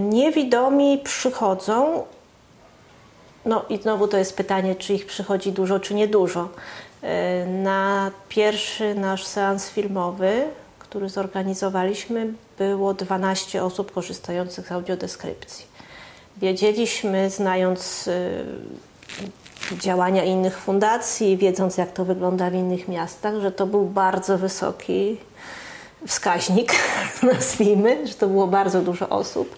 [0.00, 2.04] Niewidomi przychodzą,
[3.44, 6.48] no i znowu to jest pytanie, czy ich przychodzi dużo, czy niedużo.
[7.46, 10.44] Na pierwszy nasz seans filmowy,
[10.78, 15.66] który zorganizowaliśmy, było 12 osób korzystających z audiodeskrypcji.
[16.36, 18.44] Wiedzieliśmy, znając y,
[19.72, 25.16] działania innych fundacji, wiedząc jak to wygląda w innych miastach, że to był bardzo wysoki
[26.06, 26.72] wskaźnik,
[27.32, 29.56] nazwijmy, że to było bardzo dużo osób.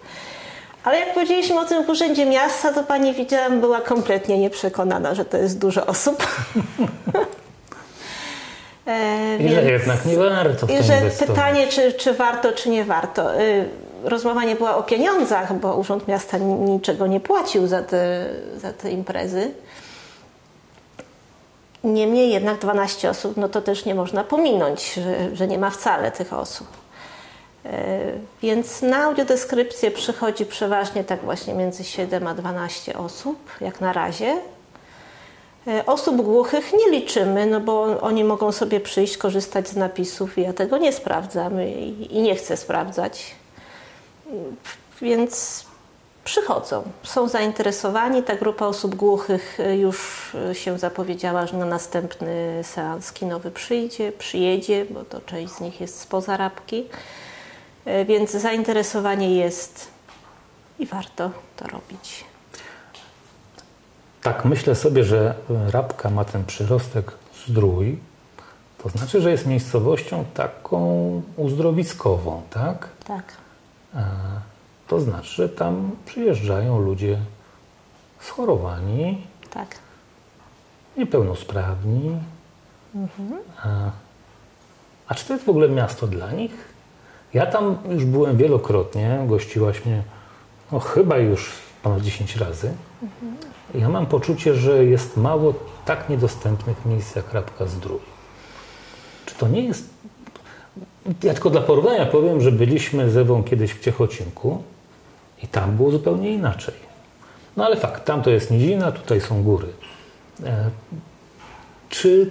[0.84, 5.24] Ale jak powiedzieliśmy o tym w Urzędzie Miasta, to pani widziałam była kompletnie nieprzekonana, że
[5.24, 6.26] to jest dużo osób.
[8.86, 13.40] E, I że jednak nie warto I że pytanie, czy, czy warto, czy nie warto.
[13.40, 13.68] Y,
[14.04, 18.90] rozmowa nie była o pieniądzach, bo Urząd Miasta niczego nie płacił za te, za te
[18.90, 19.50] imprezy.
[21.84, 26.10] Niemniej jednak 12 osób, no to też nie można pominąć, że, że nie ma wcale
[26.10, 26.83] tych osób.
[27.64, 33.92] E, więc na audiodeskrypcję przychodzi przeważnie tak właśnie między 7 a 12 osób, jak na
[33.92, 34.38] razie.
[35.66, 40.42] E, osób głuchych nie liczymy, no bo oni mogą sobie przyjść, korzystać z napisów i
[40.42, 41.62] ja tego nie sprawdzam
[42.10, 43.34] i nie chcę sprawdzać.
[45.02, 45.64] Więc
[46.24, 48.22] przychodzą, są zainteresowani.
[48.22, 54.86] Ta grupa osób głuchych e, już się zapowiedziała, że na następny seans kinowy przyjdzie, przyjedzie,
[54.90, 56.84] bo to część z nich jest spoza Rabki.
[57.84, 59.90] E, więc zainteresowanie jest
[60.78, 62.24] i warto to robić.
[64.22, 65.34] Tak, myślę sobie, że
[65.70, 67.12] Rabka ma ten przyrostek
[67.46, 67.98] zdrój.
[68.78, 72.88] To znaczy, że jest miejscowością taką uzdrowiskową, tak?
[73.06, 73.24] Tak.
[73.94, 74.04] E,
[74.88, 77.18] to znaczy, że tam przyjeżdżają ludzie
[78.20, 79.68] schorowani, tak.
[80.96, 82.18] niepełnosprawni.
[82.94, 83.32] Mhm.
[83.62, 83.90] A, e,
[85.08, 86.73] a czy to jest w ogóle miasto dla nich?
[87.34, 90.02] Ja tam już byłem wielokrotnie, gościłaś mnie
[90.72, 92.72] no, chyba już ponad 10 razy.
[93.02, 93.36] Mhm.
[93.74, 97.98] Ja mam poczucie, że jest mało tak niedostępnych miejsc jak Rabka Zdrój.
[99.26, 99.88] Czy to nie jest...
[101.22, 104.62] Ja tylko dla porównania powiem, że byliśmy z Ewą kiedyś w Ciechocinku
[105.42, 106.74] i tam było zupełnie inaczej.
[107.56, 109.68] No ale fakt, tam to jest nizina, tutaj są góry.
[110.44, 110.70] E,
[111.88, 112.30] czy...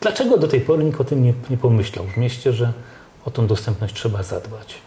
[0.00, 2.72] Dlaczego do tej pory nikt o tym nie, nie pomyślał w mieście, że
[3.26, 4.78] o tą dostępność trzeba zadbać.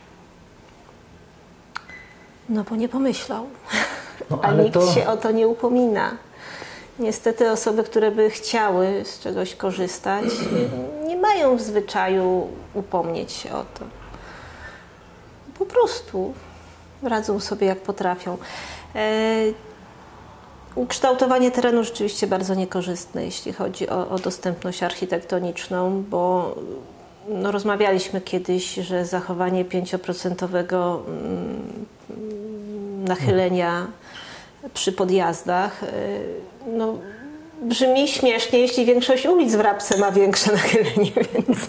[2.50, 3.46] No bo nie pomyślał.
[4.30, 4.92] No, A nikt to...
[4.94, 6.12] się o to nie upomina.
[7.00, 10.26] Niestety osoby, które by chciały z czegoś korzystać,
[11.08, 13.86] nie mają w zwyczaju upomnieć się o to.
[15.60, 16.34] Po prostu
[17.04, 18.38] radzą sobie jak potrafią.
[18.96, 19.36] E,
[20.76, 26.56] ukształtowanie terenu rzeczywiście bardzo niekorzystne, jeśli chodzi o, o dostępność architektoniczną, bo
[27.30, 30.56] no, rozmawialiśmy kiedyś, że zachowanie 5%
[31.08, 31.86] mm,
[33.08, 33.88] nachylenia
[34.74, 35.88] przy podjazdach y,
[36.68, 36.98] no,
[37.62, 41.60] brzmi śmiesznie, jeśli większość ulic w Rabce ma większe nachylenie, więc,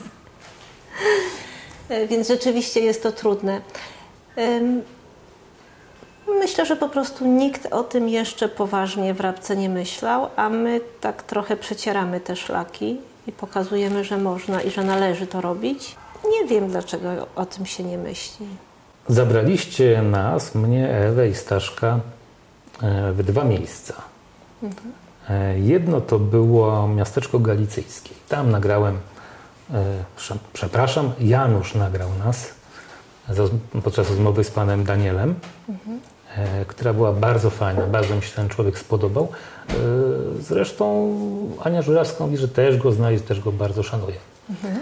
[2.08, 3.60] więc rzeczywiście jest to trudne.
[6.28, 10.80] Myślę, że po prostu nikt o tym jeszcze poważnie w Rabce nie myślał, a my
[11.00, 15.96] tak trochę przecieramy te szlaki i pokazujemy, że można i że należy to robić.
[16.30, 18.46] Nie wiem, dlaczego o tym się nie myśli.
[19.08, 22.00] Zabraliście nas, mnie, Ewę i Staszka,
[22.82, 23.94] e, w dwa miejsca.
[24.62, 24.92] Mhm.
[25.56, 28.10] Jedno to było miasteczko galicyjskie.
[28.28, 28.98] Tam nagrałem,
[29.74, 29.84] e,
[30.52, 32.54] przepraszam, Janusz nagrał nas
[33.84, 35.34] podczas rozmowy z panem Danielem.
[35.68, 36.00] Mhm.
[36.36, 39.28] E, która była bardzo fajna, bardzo mi się ten człowiek spodobał.
[39.68, 39.74] E,
[40.40, 41.14] zresztą
[41.62, 44.16] Ania Żurawska mówi, że też go zna i też go bardzo szanuje.
[44.50, 44.80] Mhm.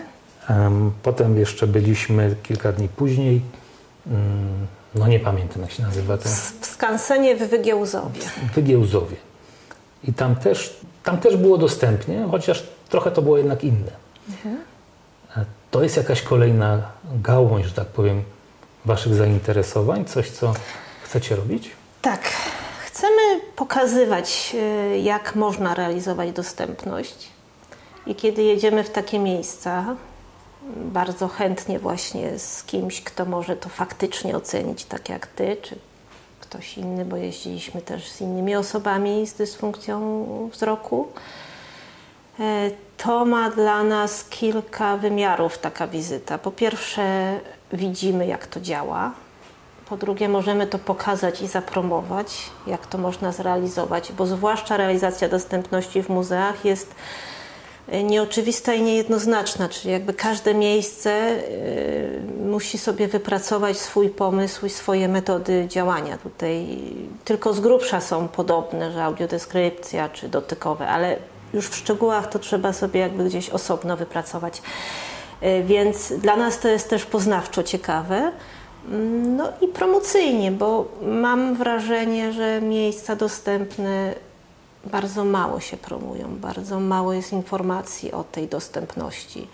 [1.03, 3.43] Potem jeszcze byliśmy kilka dni później,
[4.07, 6.33] mm, no nie pamiętam jak się nazywa ten...
[6.61, 8.21] W skansenie w Wygiełzowie.
[8.21, 9.17] W Wygiełzowie.
[10.05, 13.93] I tam też, tam też było dostępnie, chociaż trochę to było jednak inne.
[14.29, 14.59] Mhm.
[15.37, 16.83] E, to jest jakaś kolejna
[17.23, 18.23] gałąź, że tak powiem,
[18.85, 20.53] waszych zainteresowań, coś co
[21.09, 21.71] chcecie robić?
[22.03, 22.21] Tak.
[22.87, 27.29] Chcemy pokazywać, e, jak można realizować dostępność.
[28.07, 29.97] I kiedy jedziemy w takie miejsca,
[30.77, 35.79] bardzo chętnie właśnie z kimś, kto może to faktycznie ocenić, tak jak ty, czy
[36.41, 41.09] ktoś inny, bo jeździliśmy też z innymi osobami z dysfunkcją wzroku.
[42.41, 46.39] E, to ma dla nas kilka wymiarów taka wizyta.
[46.39, 47.41] Po pierwsze,
[47.73, 49.13] widzimy, jak to działa,
[49.89, 56.03] po drugie, możemy to pokazać i zapromować, jak to można zrealizować, bo zwłaszcza realizacja dostępności
[56.03, 56.95] w muzeach jest
[57.89, 64.71] e, nieoczywista i niejednoznaczna, czyli jakby każde miejsce y, musi sobie wypracować swój pomysł i
[64.71, 66.19] swoje metody działania.
[66.19, 66.79] Tutaj
[67.25, 71.17] tylko z grubsza są podobne, że audiodeskrypcja czy dotykowe, ale
[71.55, 74.63] już w szczegółach to trzeba sobie jakby gdzieś osobno wypracować.
[75.43, 78.33] Y, więc dla nas to jest też poznawczo ciekawe.
[79.37, 84.15] No i promocyjnie, bo mam wrażenie, że miejsca dostępne
[84.85, 89.47] bardzo mało się promują, bardzo mało jest informacji o tej dostępności.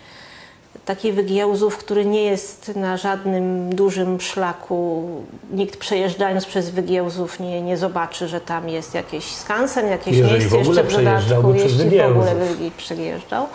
[0.84, 5.08] taki Wygiełzów, który nie jest na żadnym dużym szlaku.
[5.52, 10.58] Nikt przejeżdżając przez Wygiełzów nie, nie zobaczy, że tam jest jakiś skansen, jakieś Jeżeli miejsce
[10.58, 12.34] jeszcze w dodatku, jeśli w ogóle
[12.76, 13.46] przejeżdżał.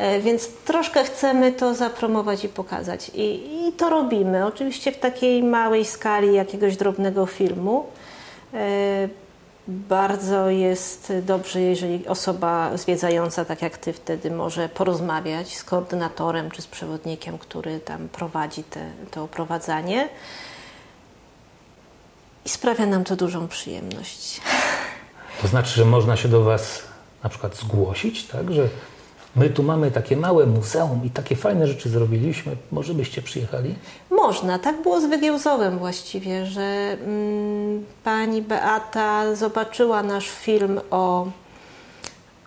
[0.00, 3.10] E, Więc troszkę chcemy to zapromować i pokazać.
[3.14, 3.22] I,
[3.68, 4.46] I to robimy.
[4.46, 7.86] Oczywiście w takiej małej skali jakiegoś drobnego filmu.
[8.54, 9.08] E,
[9.68, 16.62] Bardzo jest dobrze, jeżeli osoba zwiedzająca, tak jak ty, wtedy może porozmawiać z koordynatorem czy
[16.62, 18.80] z przewodnikiem, który tam prowadzi te,
[19.10, 20.08] to oprowadzanie.
[22.44, 24.40] I sprawia nam to dużą przyjemność.
[25.42, 26.82] To znaczy, że można się do Was
[27.24, 28.52] na przykład zgłosić, tak?
[28.52, 28.68] Że
[29.36, 33.74] my tu mamy takie małe muzeum i takie fajne rzeczy zrobiliśmy, może byście przyjechali?
[34.10, 41.26] Można, tak było z Wygiełzowem właściwie, że mm, pani Beata zobaczyła nasz film o,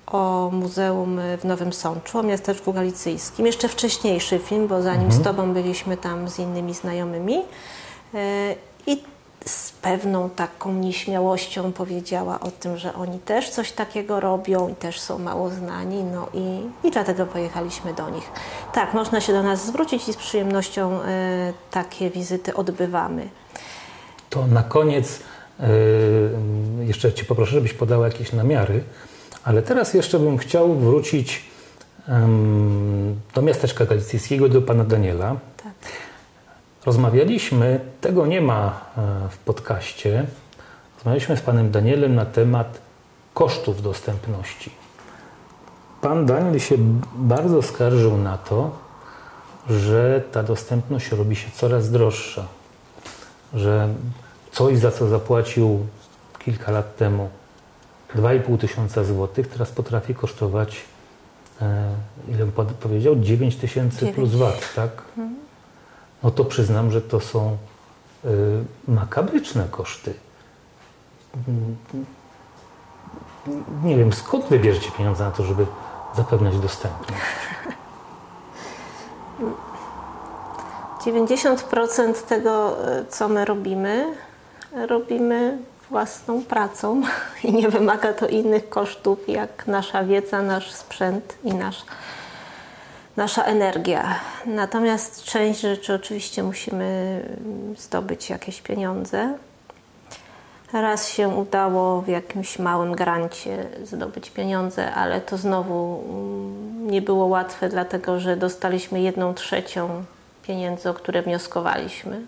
[0.08, 3.46] o muzeum w Nowym Sączu, o miasteczku galicyjskim.
[3.46, 7.42] Jeszcze wcześniejszy film, bo zanim z Tobą byliśmy tam z innymi znajomymi.
[8.14, 8.56] E,
[8.88, 9.13] I
[9.46, 15.00] z pewną taką nieśmiałością powiedziała o tym, że oni też coś takiego robią i też
[15.00, 18.32] są mało znani, no i, i dlatego pojechaliśmy do nich.
[18.74, 23.30] Tak, można się do nas zwrócić i z przyjemnością e, takie wizyty odbywamy.
[24.30, 25.20] To na koniec
[25.60, 28.84] yy, jeszcze Cię poproszę, żebyś podała jakieś namiary,
[29.44, 31.46] ale teraz jeszcze bym chciał wrócić
[32.10, 35.36] ym, do miasteczka galicyjskiego, do Pana Daniela.
[35.64, 35.74] Tak.
[36.86, 40.26] Rozmawialiśmy, tego nie ma e, w podcaście,
[40.96, 42.82] rozmawialiśmy z Panem Danielem na temat
[43.34, 44.72] kosztów dostępności.
[46.02, 46.76] Pan Daniel się
[47.16, 48.72] bardzo skarżył na to,
[49.70, 52.46] że ta dostępność robi się coraz droższa.
[53.54, 53.90] Że
[54.52, 55.80] coś, za co zapłacił
[56.40, 57.30] kilka lat temu
[58.16, 60.82] 2,5 tysiąca złotych, teraz potrafi kosztować,
[61.62, 61.96] e,
[62.30, 62.48] ile
[62.80, 63.16] powiedział?
[63.16, 64.36] 9 tysięcy plus.
[64.36, 65.02] VAT, tak?
[66.24, 67.58] No to przyznam, że to są
[68.26, 68.30] y,
[68.88, 70.14] makabryczne koszty.
[73.84, 75.66] Nie wiem, skąd wybierzecie pieniądze na to, żeby
[76.16, 77.22] zapewniać dostępność?
[81.06, 84.14] 90% tego, e, co my robimy,
[84.88, 85.58] robimy
[85.90, 87.02] własną pracą
[87.44, 91.86] i nie wymaga to innych kosztów, jak nasza wiedza, nasz sprzęt i nasz,
[93.18, 94.20] nasza energia.
[94.46, 97.20] Natomiast część rzeczy oczywiście musimy
[97.78, 99.34] zdobyć jakieś pieniądze.
[100.74, 107.26] Raz się udało w jakimś małym grancie zdobyć pieniądze, ale to znowu mm, nie było
[107.26, 110.04] łatwe, dlatego że dostaliśmy jedną trzecią
[110.48, 112.22] pieniędzy, o które wnioskowaliśmy.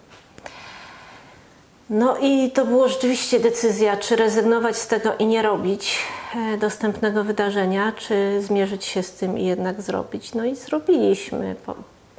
[1.89, 5.99] No i to była rzeczywiście decyzja, czy rezygnować z tego i nie robić
[6.35, 10.33] e, dostępnego wydarzenia, czy zmierzyć się z tym i jednak zrobić.
[10.33, 11.75] No i zrobiliśmy, po,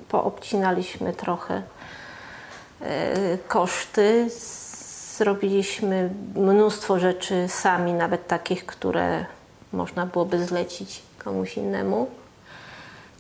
[0.09, 1.63] poobcinaliśmy trochę
[2.81, 4.29] e, koszty.
[5.17, 9.25] Zrobiliśmy mnóstwo rzeczy sami, nawet takich, które
[9.73, 12.07] można byłoby zlecić komuś innemu.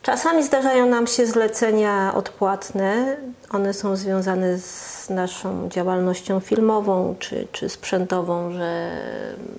[0.07, 3.17] Czasami zdarzają nam się zlecenia odpłatne.
[3.51, 8.91] One są związane z naszą działalnością filmową czy, czy sprzętową, że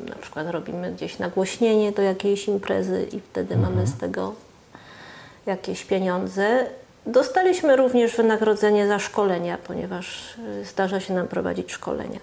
[0.09, 4.33] na przykład robimy gdzieś nagłośnienie do jakiejś imprezy i wtedy mamy z tego
[5.45, 6.65] jakieś pieniądze.
[7.05, 12.19] Dostaliśmy również wynagrodzenie za szkolenia, ponieważ y, zdarza się nam prowadzić szkolenia.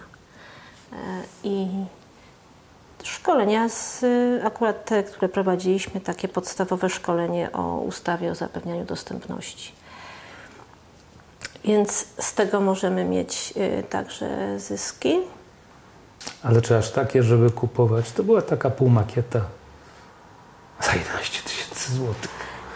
[0.93, 0.97] E,
[1.45, 1.67] I
[3.09, 9.73] szkolenia, z, y, akurat te, które prowadziliśmy, takie podstawowe szkolenie o ustawie o zapewnianiu dostępności.
[11.65, 15.17] Więc z tego możemy mieć y, także zyski.
[16.43, 18.13] Ale czy aż takie, żeby kupować?
[18.13, 19.41] To była taka półmakieta
[20.81, 22.31] za 11 tysięcy złotych.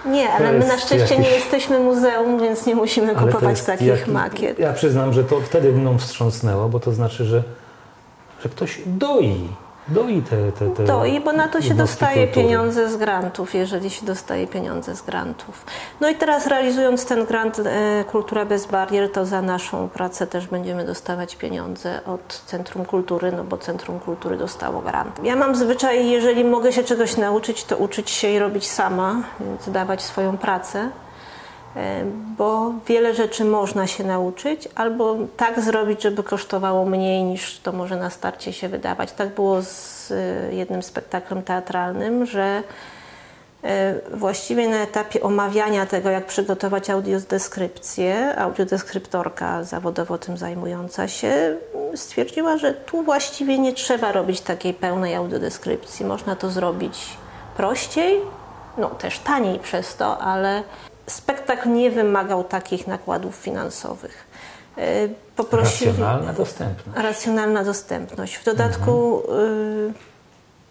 [0.07, 3.87] Nie, ale my na szczęście jakiś- nie jesteśmy muzeum, więc nie musimy Ale kupować takich
[3.89, 4.59] jak- makiet.
[4.59, 7.43] Ja przyznam, że to wtedy mną wstrząsnęło, bo to znaczy, że,
[8.43, 9.49] że ktoś doi.
[9.89, 12.45] Doi te, te, te To i bo na to się dostaje kultury.
[12.47, 15.65] pieniądze z grantów, jeżeli się dostaje pieniądze z grantów.
[16.01, 20.47] No i teraz realizując ten grant e, Kultura bez barier, to za naszą pracę też
[20.47, 25.21] będziemy dostawać pieniądze od Centrum Kultury, no bo Centrum Kultury dostało grant.
[25.25, 29.71] Ja mam zwyczaj, jeżeli mogę się czegoś nauczyć, to uczyć się i robić sama, więc
[29.71, 30.91] dawać swoją pracę.
[31.77, 32.05] E,
[32.39, 37.97] Bo wiele rzeczy można się nauczyć, albo tak zrobić, żeby kosztowało mniej niż to może
[37.97, 39.13] na starcie się wydawać.
[39.13, 42.63] Tak było z e, jednym spektaklem teatralnym, że
[43.65, 51.57] e, właściwie na etapie omawiania tego, jak przygotować audiodeskrypcję, audiodeskryptorka zawodowo tym zajmująca się
[51.95, 56.07] stwierdziła, że tu właściwie nie trzeba robić takiej pełnej audiodeskrypcji.
[56.07, 57.17] Można to zrobić
[57.57, 58.21] prościej,
[58.79, 60.63] no też taniej przez to, ale
[61.09, 64.27] spektakl nie wymagał takich nakładów finansowych.
[64.79, 66.99] Y, Poprosili, Racjonalna dostępność.
[66.99, 68.37] racjonalna dostępność.
[68.37, 69.23] W dodatku
[69.91, 69.93] y,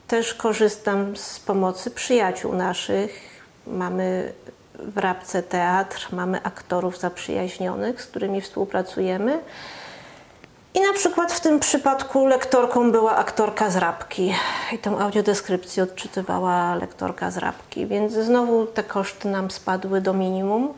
[0.07, 3.43] też korzystam z pomocy przyjaciół naszych.
[3.67, 4.33] Mamy
[4.79, 9.39] w Rabce teatr, mamy aktorów zaprzyjaźnionych, z którymi współpracujemy.
[10.78, 14.34] I na przykład w tym przypadku lektorką była aktorka z Rabki.
[14.73, 20.73] I tą audiodeskrypcję odczytywała lektorka z Rabki, więc znowu te koszty nam spadły do minimum,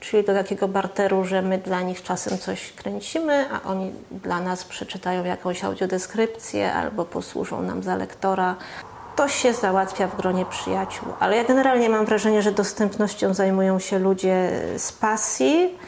[0.00, 4.64] czyli do takiego barteru, że my dla nich czasem coś kręcimy, a oni dla nas
[4.64, 8.56] przeczytają jakąś audiodeskrypcję albo posłużą nam za lektora.
[9.16, 13.98] To się załatwia w gronie przyjaciół, ale ja generalnie mam wrażenie, że dostępnością zajmują się
[13.98, 15.78] ludzie z pasji,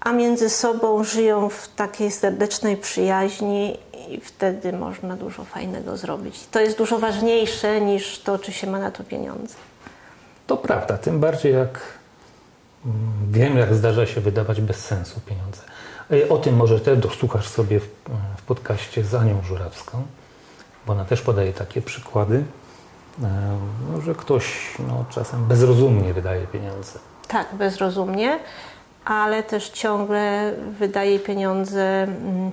[0.00, 3.78] a między sobą żyją w takiej serdecznej przyjaźni
[4.08, 6.46] i wtedy można dużo fajnego zrobić.
[6.50, 9.54] To jest dużo ważniejsze niż to, czy się ma na to pieniądze.
[10.46, 11.80] To prawda, tym bardziej jak
[12.86, 12.96] mm,
[13.30, 15.62] wiem, jak zdarza się wydawać bez sensu pieniądze.
[16.28, 17.88] O tym może też dosłuchasz sobie w,
[18.36, 20.02] w podcaście z Anią Żurawską,
[20.86, 22.44] bo ona też podaje takie przykłady,
[23.22, 23.58] e,
[24.04, 26.98] że ktoś no, czasem bezrozumnie wydaje pieniądze.
[27.28, 28.38] Tak, bezrozumnie,
[29.08, 32.52] ale też ciągle wydaje pieniądze mm,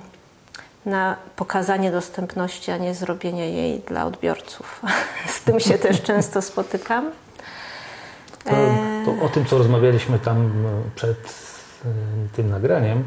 [0.86, 4.80] na pokazanie dostępności, a nie zrobienie jej dla odbiorców.
[5.36, 7.10] Z tym się też często spotykam.
[8.44, 8.50] To,
[9.04, 10.50] to o tym, co rozmawialiśmy tam e,
[10.94, 11.18] przed
[11.84, 11.88] e,
[12.36, 13.04] tym nagraniem,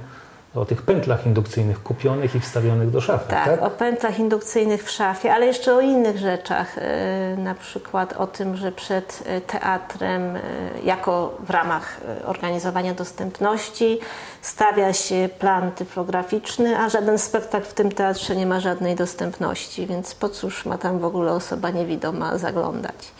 [0.55, 3.61] o tych pętlach indukcyjnych kupionych i wstawionych do szafy, Tak, tak?
[3.63, 6.77] o pętlach indukcyjnych w szafie, ale jeszcze o innych rzeczach.
[6.77, 10.39] e, Na przykład o tym, że przed e, teatrem, e,
[10.83, 13.99] jako w ramach organizowania dostępności,
[14.41, 20.15] stawia się plan typograficzny, a żaden spektakl w tym teatrze nie ma żadnej dostępności, więc
[20.15, 23.11] po cóż ma tam w ogóle osoba niewidoma zaglądać?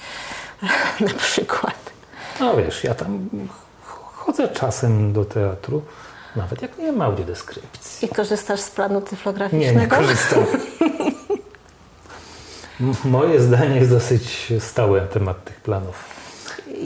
[1.00, 1.76] Na przykład.
[2.40, 3.30] No wiesz, ja tam
[3.86, 5.82] ch- chodzę czasem do teatru,
[6.36, 8.08] nawet jak nie ma audiodeskrypcji.
[8.08, 9.80] I korzystasz z planu Nie, typograficznego?
[9.80, 10.46] nie korzystam.
[13.06, 16.04] Moje zdanie jest dosyć stałe na temat tych planów.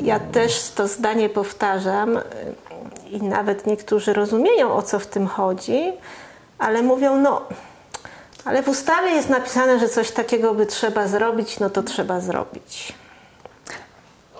[0.03, 2.19] Ja też to zdanie powtarzam
[3.09, 5.91] i nawet niektórzy rozumieją, o co w tym chodzi,
[6.59, 7.41] ale mówią, no,
[8.45, 12.93] ale w ustawie jest napisane, że coś takiego by trzeba zrobić, no to trzeba zrobić.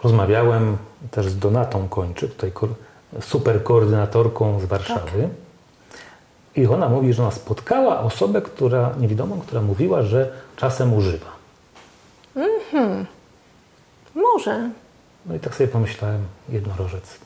[0.04, 0.78] Rozmawiałem
[1.12, 2.52] też z Donatą Kończyk, tutaj
[3.22, 5.30] super koordynatorką z Warszawy.
[6.56, 11.32] I ona mówi, że ona spotkała osobę, która, niewidomą, która mówiła, że czasem używa.
[14.16, 14.70] Może.
[15.26, 17.20] No i tak sobie pomyślałem, jednorożec.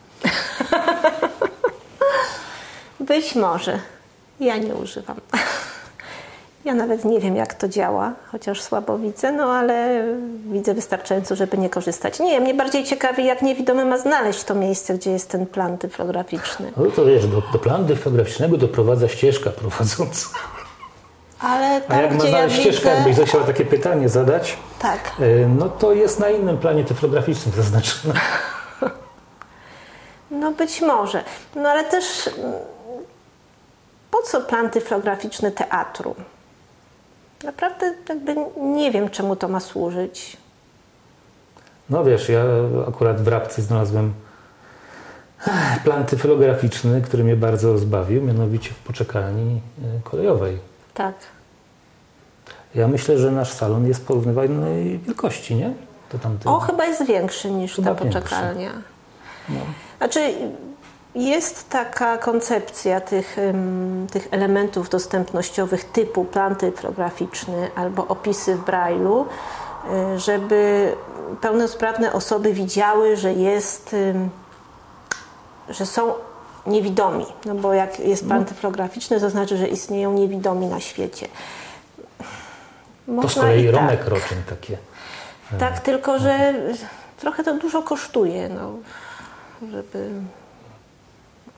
[3.00, 3.80] Być może.
[4.40, 5.18] Ja nie używam.
[6.68, 10.04] Ja nawet nie wiem, jak to działa, chociaż słabo widzę, no ale
[10.52, 12.20] widzę wystarczająco, żeby nie korzystać.
[12.20, 16.72] Nie, mnie bardziej ciekawi, jak niewidomy ma znaleźć to miejsce, gdzie jest ten plan typograficzny.
[16.78, 20.28] No to wiesz, do, do planu dyfograficznego doprowadza ścieżka prowadząca.
[21.40, 22.96] Ale A tam, jak ma gdzie ja znaleźć ścieżkę, widzę...
[22.96, 25.00] jakbyś zechciała takie pytanie zadać, Tak.
[25.20, 28.14] y, no to jest na innym planie typograficznym zaznaczone.
[30.32, 31.24] No być może.
[31.56, 32.54] No ale też mm,
[34.12, 36.16] po co plan typograficzny teatru?
[37.44, 40.38] Naprawdę jakby nie wiem, czemu to ma służyć.
[41.90, 42.44] No wiesz, ja
[42.88, 44.14] akurat w Rabce znalazłem
[45.84, 49.62] plan typograficzny, który mnie bardzo rozbawił, mianowicie w poczekalni
[49.98, 50.60] y, kolejowej.
[50.94, 51.16] Tak.
[52.76, 55.74] Ja myślę, że nasz salon jest porównywalnej wielkości, nie?
[56.10, 56.52] To tamten.
[56.54, 58.20] O, chyba jest większy niż Chyba ta większy.
[58.22, 58.72] poczekalnia.
[59.50, 59.60] No.
[59.98, 60.34] Znaczy,
[61.18, 63.38] jest taka koncepcja tych,
[64.12, 69.26] tych elementów dostępnościowych typu plan typograficzny albo opisy w Braille'u,
[70.16, 70.92] y, żeby
[71.42, 73.96] pełnosprawne osoby widziały, że jest,
[75.70, 76.14] że są
[76.68, 77.26] niewidomi.
[77.46, 81.28] No bo jak jest plan typograficzny, to znaczy, że istnieją niewidomi na świecie.
[81.28, 82.24] To
[83.04, 84.08] z Można kolei i Romek tak.
[84.08, 84.78] Roczyn takie.
[85.60, 86.54] Tak, tylko że
[87.18, 88.72] trochę to dużo kosztuje, no,
[89.72, 90.10] żeby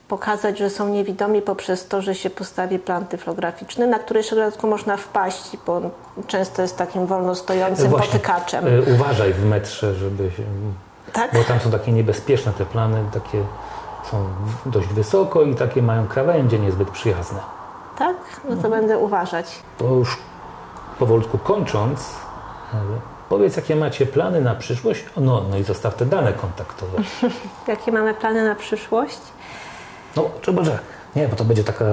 [0.10, 4.98] pokazać, że są niewidomi poprzez to, że się postawi plan typograficzny, na który dodatku można
[4.98, 5.82] wpaść, bo
[6.28, 8.68] często jest takim wolno stojącym Właśnie, potykaczem.
[8.68, 10.44] y, Uważaj w metrze, żeby się,
[11.14, 11.34] Tak?
[11.34, 13.44] Bo tam są takie niebezpieczne te plany, takie
[14.12, 14.26] są
[14.66, 17.40] dość wysoko i takie mają krawędzie niezbyt przyjazne.
[17.98, 18.16] Tak?
[18.50, 19.60] No to będę uważać.
[19.78, 20.18] To już
[21.00, 22.00] powolutku kończąc,
[22.74, 22.78] e,
[23.30, 26.98] powiedz jakie macie plany na przyszłość, no, no i zostaw te dane kontaktowe.
[27.68, 29.20] Jakie mamy plany na przyszłość?
[30.16, 30.80] No, trzeba, że
[31.16, 31.86] nie, bo to będzie taka,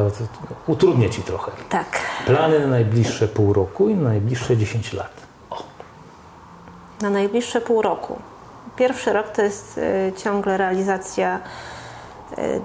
[0.66, 1.52] utrudnię Ci trochę.
[1.68, 1.86] Tak.
[2.26, 5.12] Plany na najbliższe pół roku i na najbliższe 10 lat.
[5.50, 5.62] O,
[7.00, 8.18] na najbliższe pół roku.
[8.76, 11.40] Pierwszy rok to jest y, ciągle realizacja
[12.38, 12.60] e,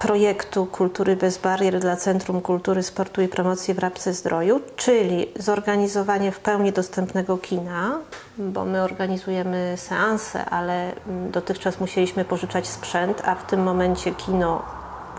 [0.00, 6.32] projektu Kultury bez barier dla Centrum Kultury, Sportu i Promocji w Rabce Zdroju, czyli zorganizowanie
[6.32, 7.98] w pełni dostępnego kina,
[8.38, 10.92] bo my organizujemy seanse, ale
[11.30, 14.62] dotychczas musieliśmy pożyczać sprzęt, a w tym momencie kino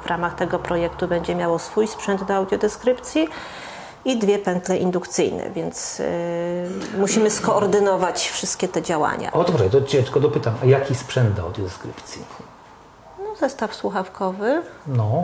[0.04, 3.28] w ramach tego projektu będzie miało swój sprzęt do audiodeskrypcji
[4.06, 6.06] i dwie pętle indukcyjne, więc yy,
[6.98, 9.32] musimy skoordynować wszystkie te działania.
[9.32, 12.22] O dobrze, to cię tylko dopytam, a jaki sprzęt do audiodeskrypcji?
[13.42, 15.24] Zestaw słuchawkowy, No,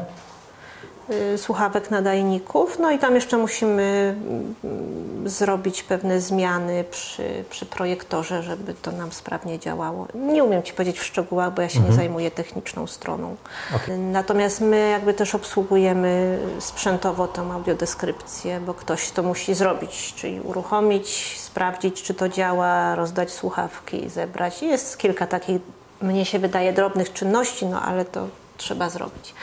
[1.34, 2.80] y, słuchawek nadajników.
[2.80, 4.16] No i tam jeszcze musimy
[4.64, 10.08] mm, zrobić pewne zmiany przy, przy projektorze, żeby to nam sprawnie działało.
[10.16, 13.36] Nie umiem Ci powiedzieć w szczegółach, bo ja się nie zajmuję techniczną stroną.
[13.76, 14.00] Okej.
[14.00, 21.40] Natomiast my jakby też obsługujemy sprzętowo tą audiodeskrypcję, bo ktoś to musi zrobić, czyli uruchomić,
[21.40, 24.62] sprawdzić, czy to działa, rozdać słuchawki, zebrać.
[24.62, 25.62] Jest kilka takich,
[26.02, 28.28] mnie się wydaje, drobnych czynności, no ale to
[28.58, 29.34] trzeba zrobić.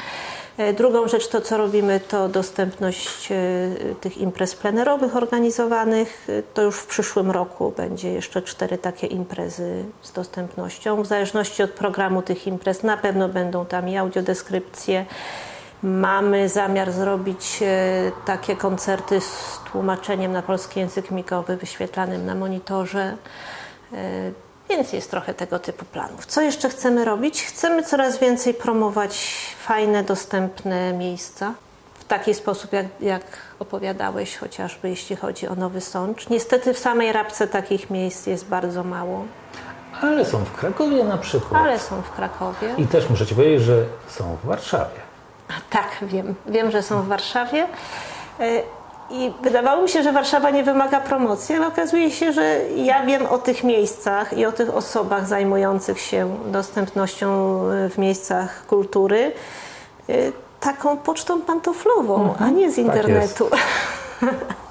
[0.59, 3.35] E, Drugą rzecz to, co robimy, to dostępność e,
[4.01, 6.27] tych imprez plenerowych organizowanych.
[6.29, 11.03] E, To już w przyszłym roku będzie jeszcze cztery takie imprezy z dostępnością.
[11.03, 15.07] W zależności od programu tych imprez na pewno będą tam i audiodeskrypcje.
[15.83, 17.61] Mamy zamiar zrobić
[18.25, 23.17] takie koncerty z tłumaczeniem na polski język migowy wyświetlanym na monitorze.
[24.75, 26.27] E, Więc jest trochę tego typu planów.
[26.27, 27.43] Co jeszcze chcemy robić?
[27.45, 29.19] Chcemy coraz więcej promować
[29.65, 31.55] fajne, dostępne miejsca.
[31.95, 33.23] W taki sposób, jak, jak
[33.59, 36.29] opowiadałeś, chociażby jeśli chodzi o Nowy Sącz.
[36.29, 39.25] Niestety w samej Rabce takich miejsc jest bardzo mało,
[40.01, 41.63] ale są w Krakowie na przykład.
[41.63, 42.75] ale są w Krakowie.
[42.79, 45.01] I też muszę Ci powiedzieć, że są w Warszawie.
[45.71, 46.35] Tak, wiem.
[46.47, 47.67] Wiem, że są w Warszawie.
[49.11, 53.27] I wydawało mi się, że Warszawa nie wymaga promocji, ale okazuje się, że ja wiem
[53.27, 59.33] o tych miejscach i o tych osobach zajmujących się dostępnością e, w miejscach kultury
[60.09, 60.13] e,
[60.61, 63.49] taką pocztą pantoflową, a nie z tak internetu.
[64.23, 64.27] E,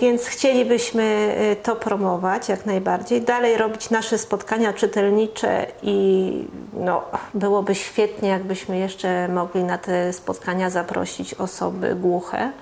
[0.00, 3.22] Więc chcielibyśmy e, to promować jak najbardziej.
[3.22, 6.32] Dalej robić nasze spotkania czytelnicze i
[6.72, 7.02] no,
[7.34, 12.52] byłoby świetnie, jakbyśmy jeszcze mogli na te spotkania zaprosić osoby głuche.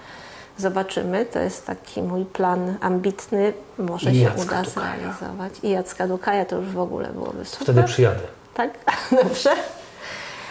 [0.59, 3.53] Zobaczymy, to jest taki mój plan ambitny.
[3.79, 4.97] Może I się Jacka uda Dukaja.
[4.97, 5.53] zrealizować.
[5.63, 7.65] I Jacka Dukaja to już w ogóle byłoby super.
[7.65, 8.21] Wtedy przyjadę.
[8.55, 8.71] Tak?
[9.23, 9.51] Dobrze.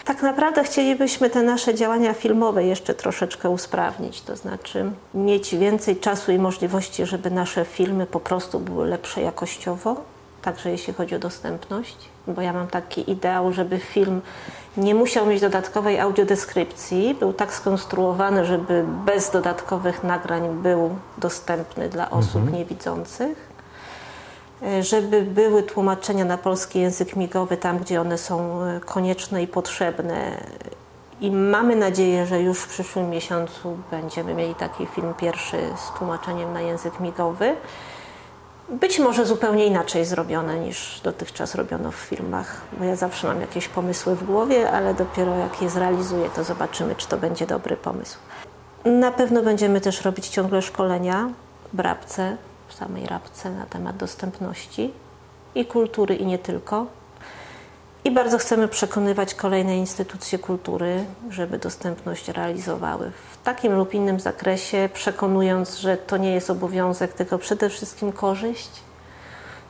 [0.07, 6.31] Tak naprawdę chcielibyśmy te nasze działania filmowe jeszcze troszeczkę usprawnić, to znaczy mieć więcej czasu
[6.31, 9.95] i możliwości, żeby nasze filmy po prostu były lepsze jakościowo,
[10.41, 11.97] także jeśli chodzi o dostępność,
[12.27, 14.21] bo ja mam taki ideał, żeby film
[14.77, 22.09] nie musiał mieć dodatkowej audiodeskrypcji, był tak skonstruowany, żeby bez dodatkowych nagrań był dostępny dla
[22.09, 23.56] osób niewidzących
[24.81, 30.37] żeby były tłumaczenia na polski język migowy tam, gdzie one są e, konieczne i potrzebne.
[31.21, 36.53] I mamy nadzieję, że już w przyszłym miesiącu będziemy mieli taki film pierwszy z tłumaczeniem
[36.53, 37.55] na język migowy.
[38.69, 43.67] Być może zupełnie inaczej zrobione niż dotychczas robiono w filmach, bo ja zawsze mam jakieś
[43.67, 48.17] pomysły w głowie, ale dopiero jak je zrealizuję, to zobaczymy, czy to będzie dobry pomysł.
[48.85, 51.29] Na pewno będziemy też robić ciągle szkolenia
[51.73, 52.46] w Rabce, w
[52.79, 54.93] samej Rabce na temat dostępności
[55.55, 56.85] i kultury i nie tylko.
[58.03, 64.89] I bardzo chcemy przekonywać kolejne instytucje kultury, żeby dostępność realizowały w takim lub innym zakresie,
[64.93, 68.69] przekonując, że to nie jest obowiązek, tylko przede wszystkim korzyść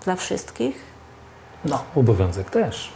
[0.05, 0.81] dla wszystkich.
[1.65, 2.91] No, obowiązek też.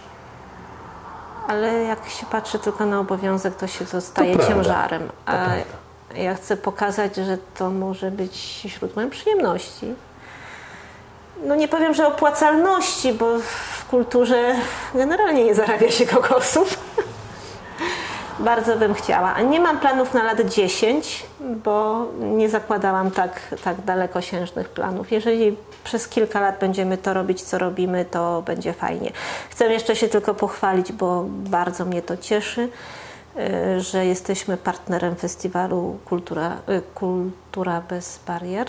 [1.47, 4.55] Ale jak się patrzy tylko na obowiązek, to się to staje prawda.
[4.55, 5.07] ciężarem.
[5.07, 5.80] To A prawda.
[6.16, 9.95] Ja chcę pokazać, że to może być źródłem przyjemności.
[11.43, 14.55] No nie powiem, że opłacalności, bo w kulturze
[14.95, 16.78] generalnie nie zarabia się kokosów.
[18.39, 19.34] Bardzo bym chciała.
[19.34, 25.12] A nie mam planów na lat 10, bo nie zakładałam tak, tak dalekosiężnych planów.
[25.12, 29.12] Jeżeli przez kilka lat będziemy to robić, co robimy, to będzie fajnie.
[29.49, 32.70] Chcę jeszcze się tylko pochwalić, bo bardzo mnie to cieszy,
[33.79, 38.67] że jesteśmy partnerem festiwalu Kultura, y, Kultura bez barier.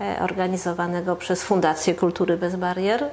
[0.00, 3.04] e, organizowanego przez Fundację Kultury Bez Barier,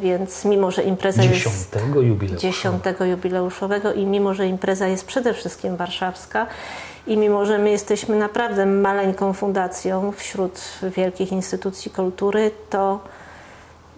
[0.00, 2.40] więc mimo, że impreza jest Dziesiątego jubileuszu.
[2.40, 6.46] dziesiątego jubileuszowego i mimo, że impreza jest przede wszystkim warszawska
[7.06, 10.60] i mimo, że my jesteśmy naprawdę maleńką fundacją wśród
[10.96, 13.00] wielkich instytucji kultury, to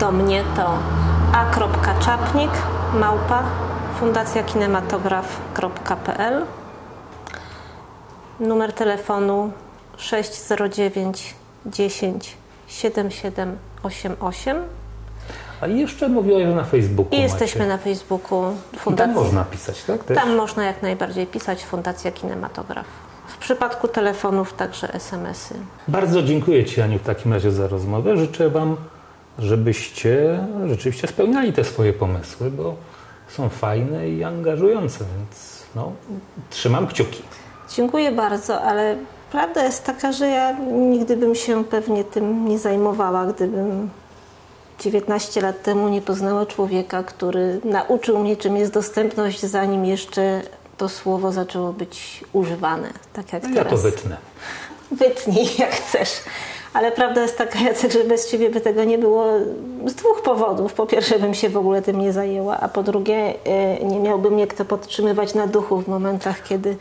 [0.00, 0.78] do mnie to
[1.32, 2.50] a.czapnik
[2.94, 3.42] małpa
[4.00, 6.42] fundacjakinematograf.pl
[8.40, 9.50] Numer telefonu
[9.96, 11.34] 609
[11.66, 12.36] 10
[12.68, 14.56] 7788
[15.60, 17.68] A jeszcze mówiłaś, że na Facebooku i jesteśmy macie.
[17.72, 19.14] na Facebooku I tam Fundacji.
[19.14, 20.04] można pisać, tak?
[20.04, 20.16] Też?
[20.16, 22.86] Tam można jak najbardziej pisać Fundacja Kinematograf.
[23.26, 25.54] W przypadku telefonów także SMS-y.
[25.88, 28.16] Bardzo dziękuję Ci, Aniu, w takim razie za rozmowę.
[28.16, 28.76] Życzę Wam,
[29.38, 32.74] żebyście rzeczywiście spełniali te swoje pomysły, bo
[33.28, 35.92] są fajne i angażujące, więc no,
[36.50, 37.22] trzymam kciuki.
[37.76, 38.96] Dziękuję bardzo, ale
[39.32, 43.90] prawda jest taka, że ja nigdy bym się pewnie tym nie zajmowała, gdybym
[44.80, 50.42] 19 lat temu nie poznała człowieka, który nauczył mnie, czym jest dostępność, zanim jeszcze
[50.76, 52.92] to słowo zaczęło być używane.
[53.12, 53.70] Tak jak No, ja teraz.
[53.70, 54.16] to wytnę.
[54.90, 56.10] Wytnij jak chcesz.
[56.74, 59.24] Ale prawda jest taka, Jacek, że bez ciebie by tego nie było
[59.86, 60.72] z dwóch powodów.
[60.72, 64.30] Po pierwsze, bym się w ogóle tym nie zajęła, a po drugie, e, nie miałby
[64.30, 66.76] mnie kto podtrzymywać na duchu w momentach, kiedy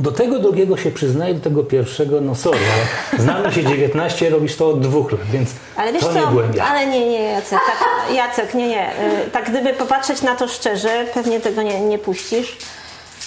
[0.00, 2.58] Do tego drugiego się przyznaję, do tego pierwszego, no sorry,
[3.12, 6.26] ale znamy się 19, robisz to od dwóch lat, więc Ale wiesz to co, nie
[6.26, 6.64] byłem ja.
[6.64, 8.90] ale nie, nie, Jacek, tak, Jacek, nie, nie.
[8.90, 12.56] Y, Tak gdyby popatrzeć na to szczerze, pewnie tego nie, nie puścisz.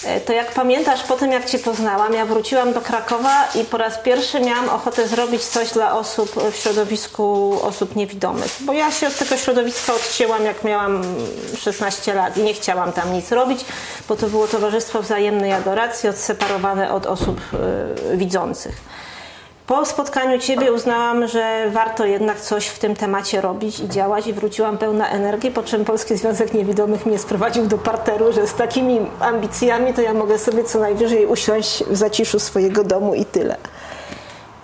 [0.04, 3.76] Y, To jak pamiętasz, po tym jak Cię poznałam, ja wróciłam do Krakowa i po
[3.76, 8.56] raz pierwszy miałam ochotę zrobić coś dla osób w środowisku osób niewidomych.
[8.60, 11.02] Bo ja się od tego środowiska odcięłam, jak miałam
[11.58, 13.64] 16 lat i nie chciałam tam nic robić,
[14.08, 17.40] bo to było Towarzystwo Wzajemnej Adoracji, odseparowane od osób
[18.12, 18.76] y, widzących.
[19.68, 24.32] Po spotkaniu Ciebie uznałam, że warto jednak coś w tym temacie robić i działać i
[24.32, 29.00] wróciłam pełna energii, po czym Polski Związek Niewidomych mnie sprowadził do parteru, że z takimi
[29.20, 33.56] ambicjami to ja mogę sobie co najwyżej usiąść w zaciszu swojego domu i tyle.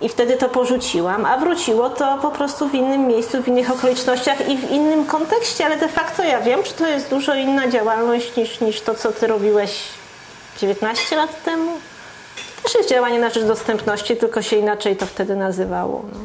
[0.01, 4.49] I wtedy to porzuciłam, a wróciło to po prostu w innym miejscu, w innych okolicznościach
[4.49, 8.35] i w innym kontekście, ale de facto ja wiem, czy to jest dużo inna działalność
[8.35, 9.83] niż, niż to, co Ty robiłeś
[10.61, 11.71] 19 lat temu.
[12.65, 16.05] Też jest działanie na rzecz dostępności, tylko się inaczej to wtedy nazywało.
[16.13, 16.19] No.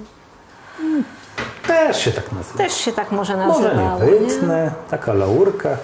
[1.67, 2.59] Też się tak nazywa.
[2.59, 4.05] Też się tak może Może nazywało.
[4.05, 4.19] nie nie?
[4.19, 5.77] wytnę, taka laurka.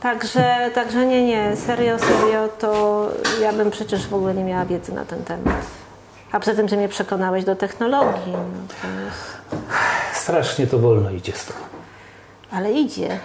[0.00, 3.08] Także, także nie, nie, serio, serio, to
[3.40, 5.54] ja bym przecież w ogóle nie miała wiedzy na ten temat.
[6.32, 8.32] A poza tym, że mnie przekonałeś do technologii.
[8.32, 8.38] No
[8.68, 9.36] to jest...
[10.22, 11.58] Strasznie to wolno idzie z tobą.
[12.50, 13.18] Ale idzie.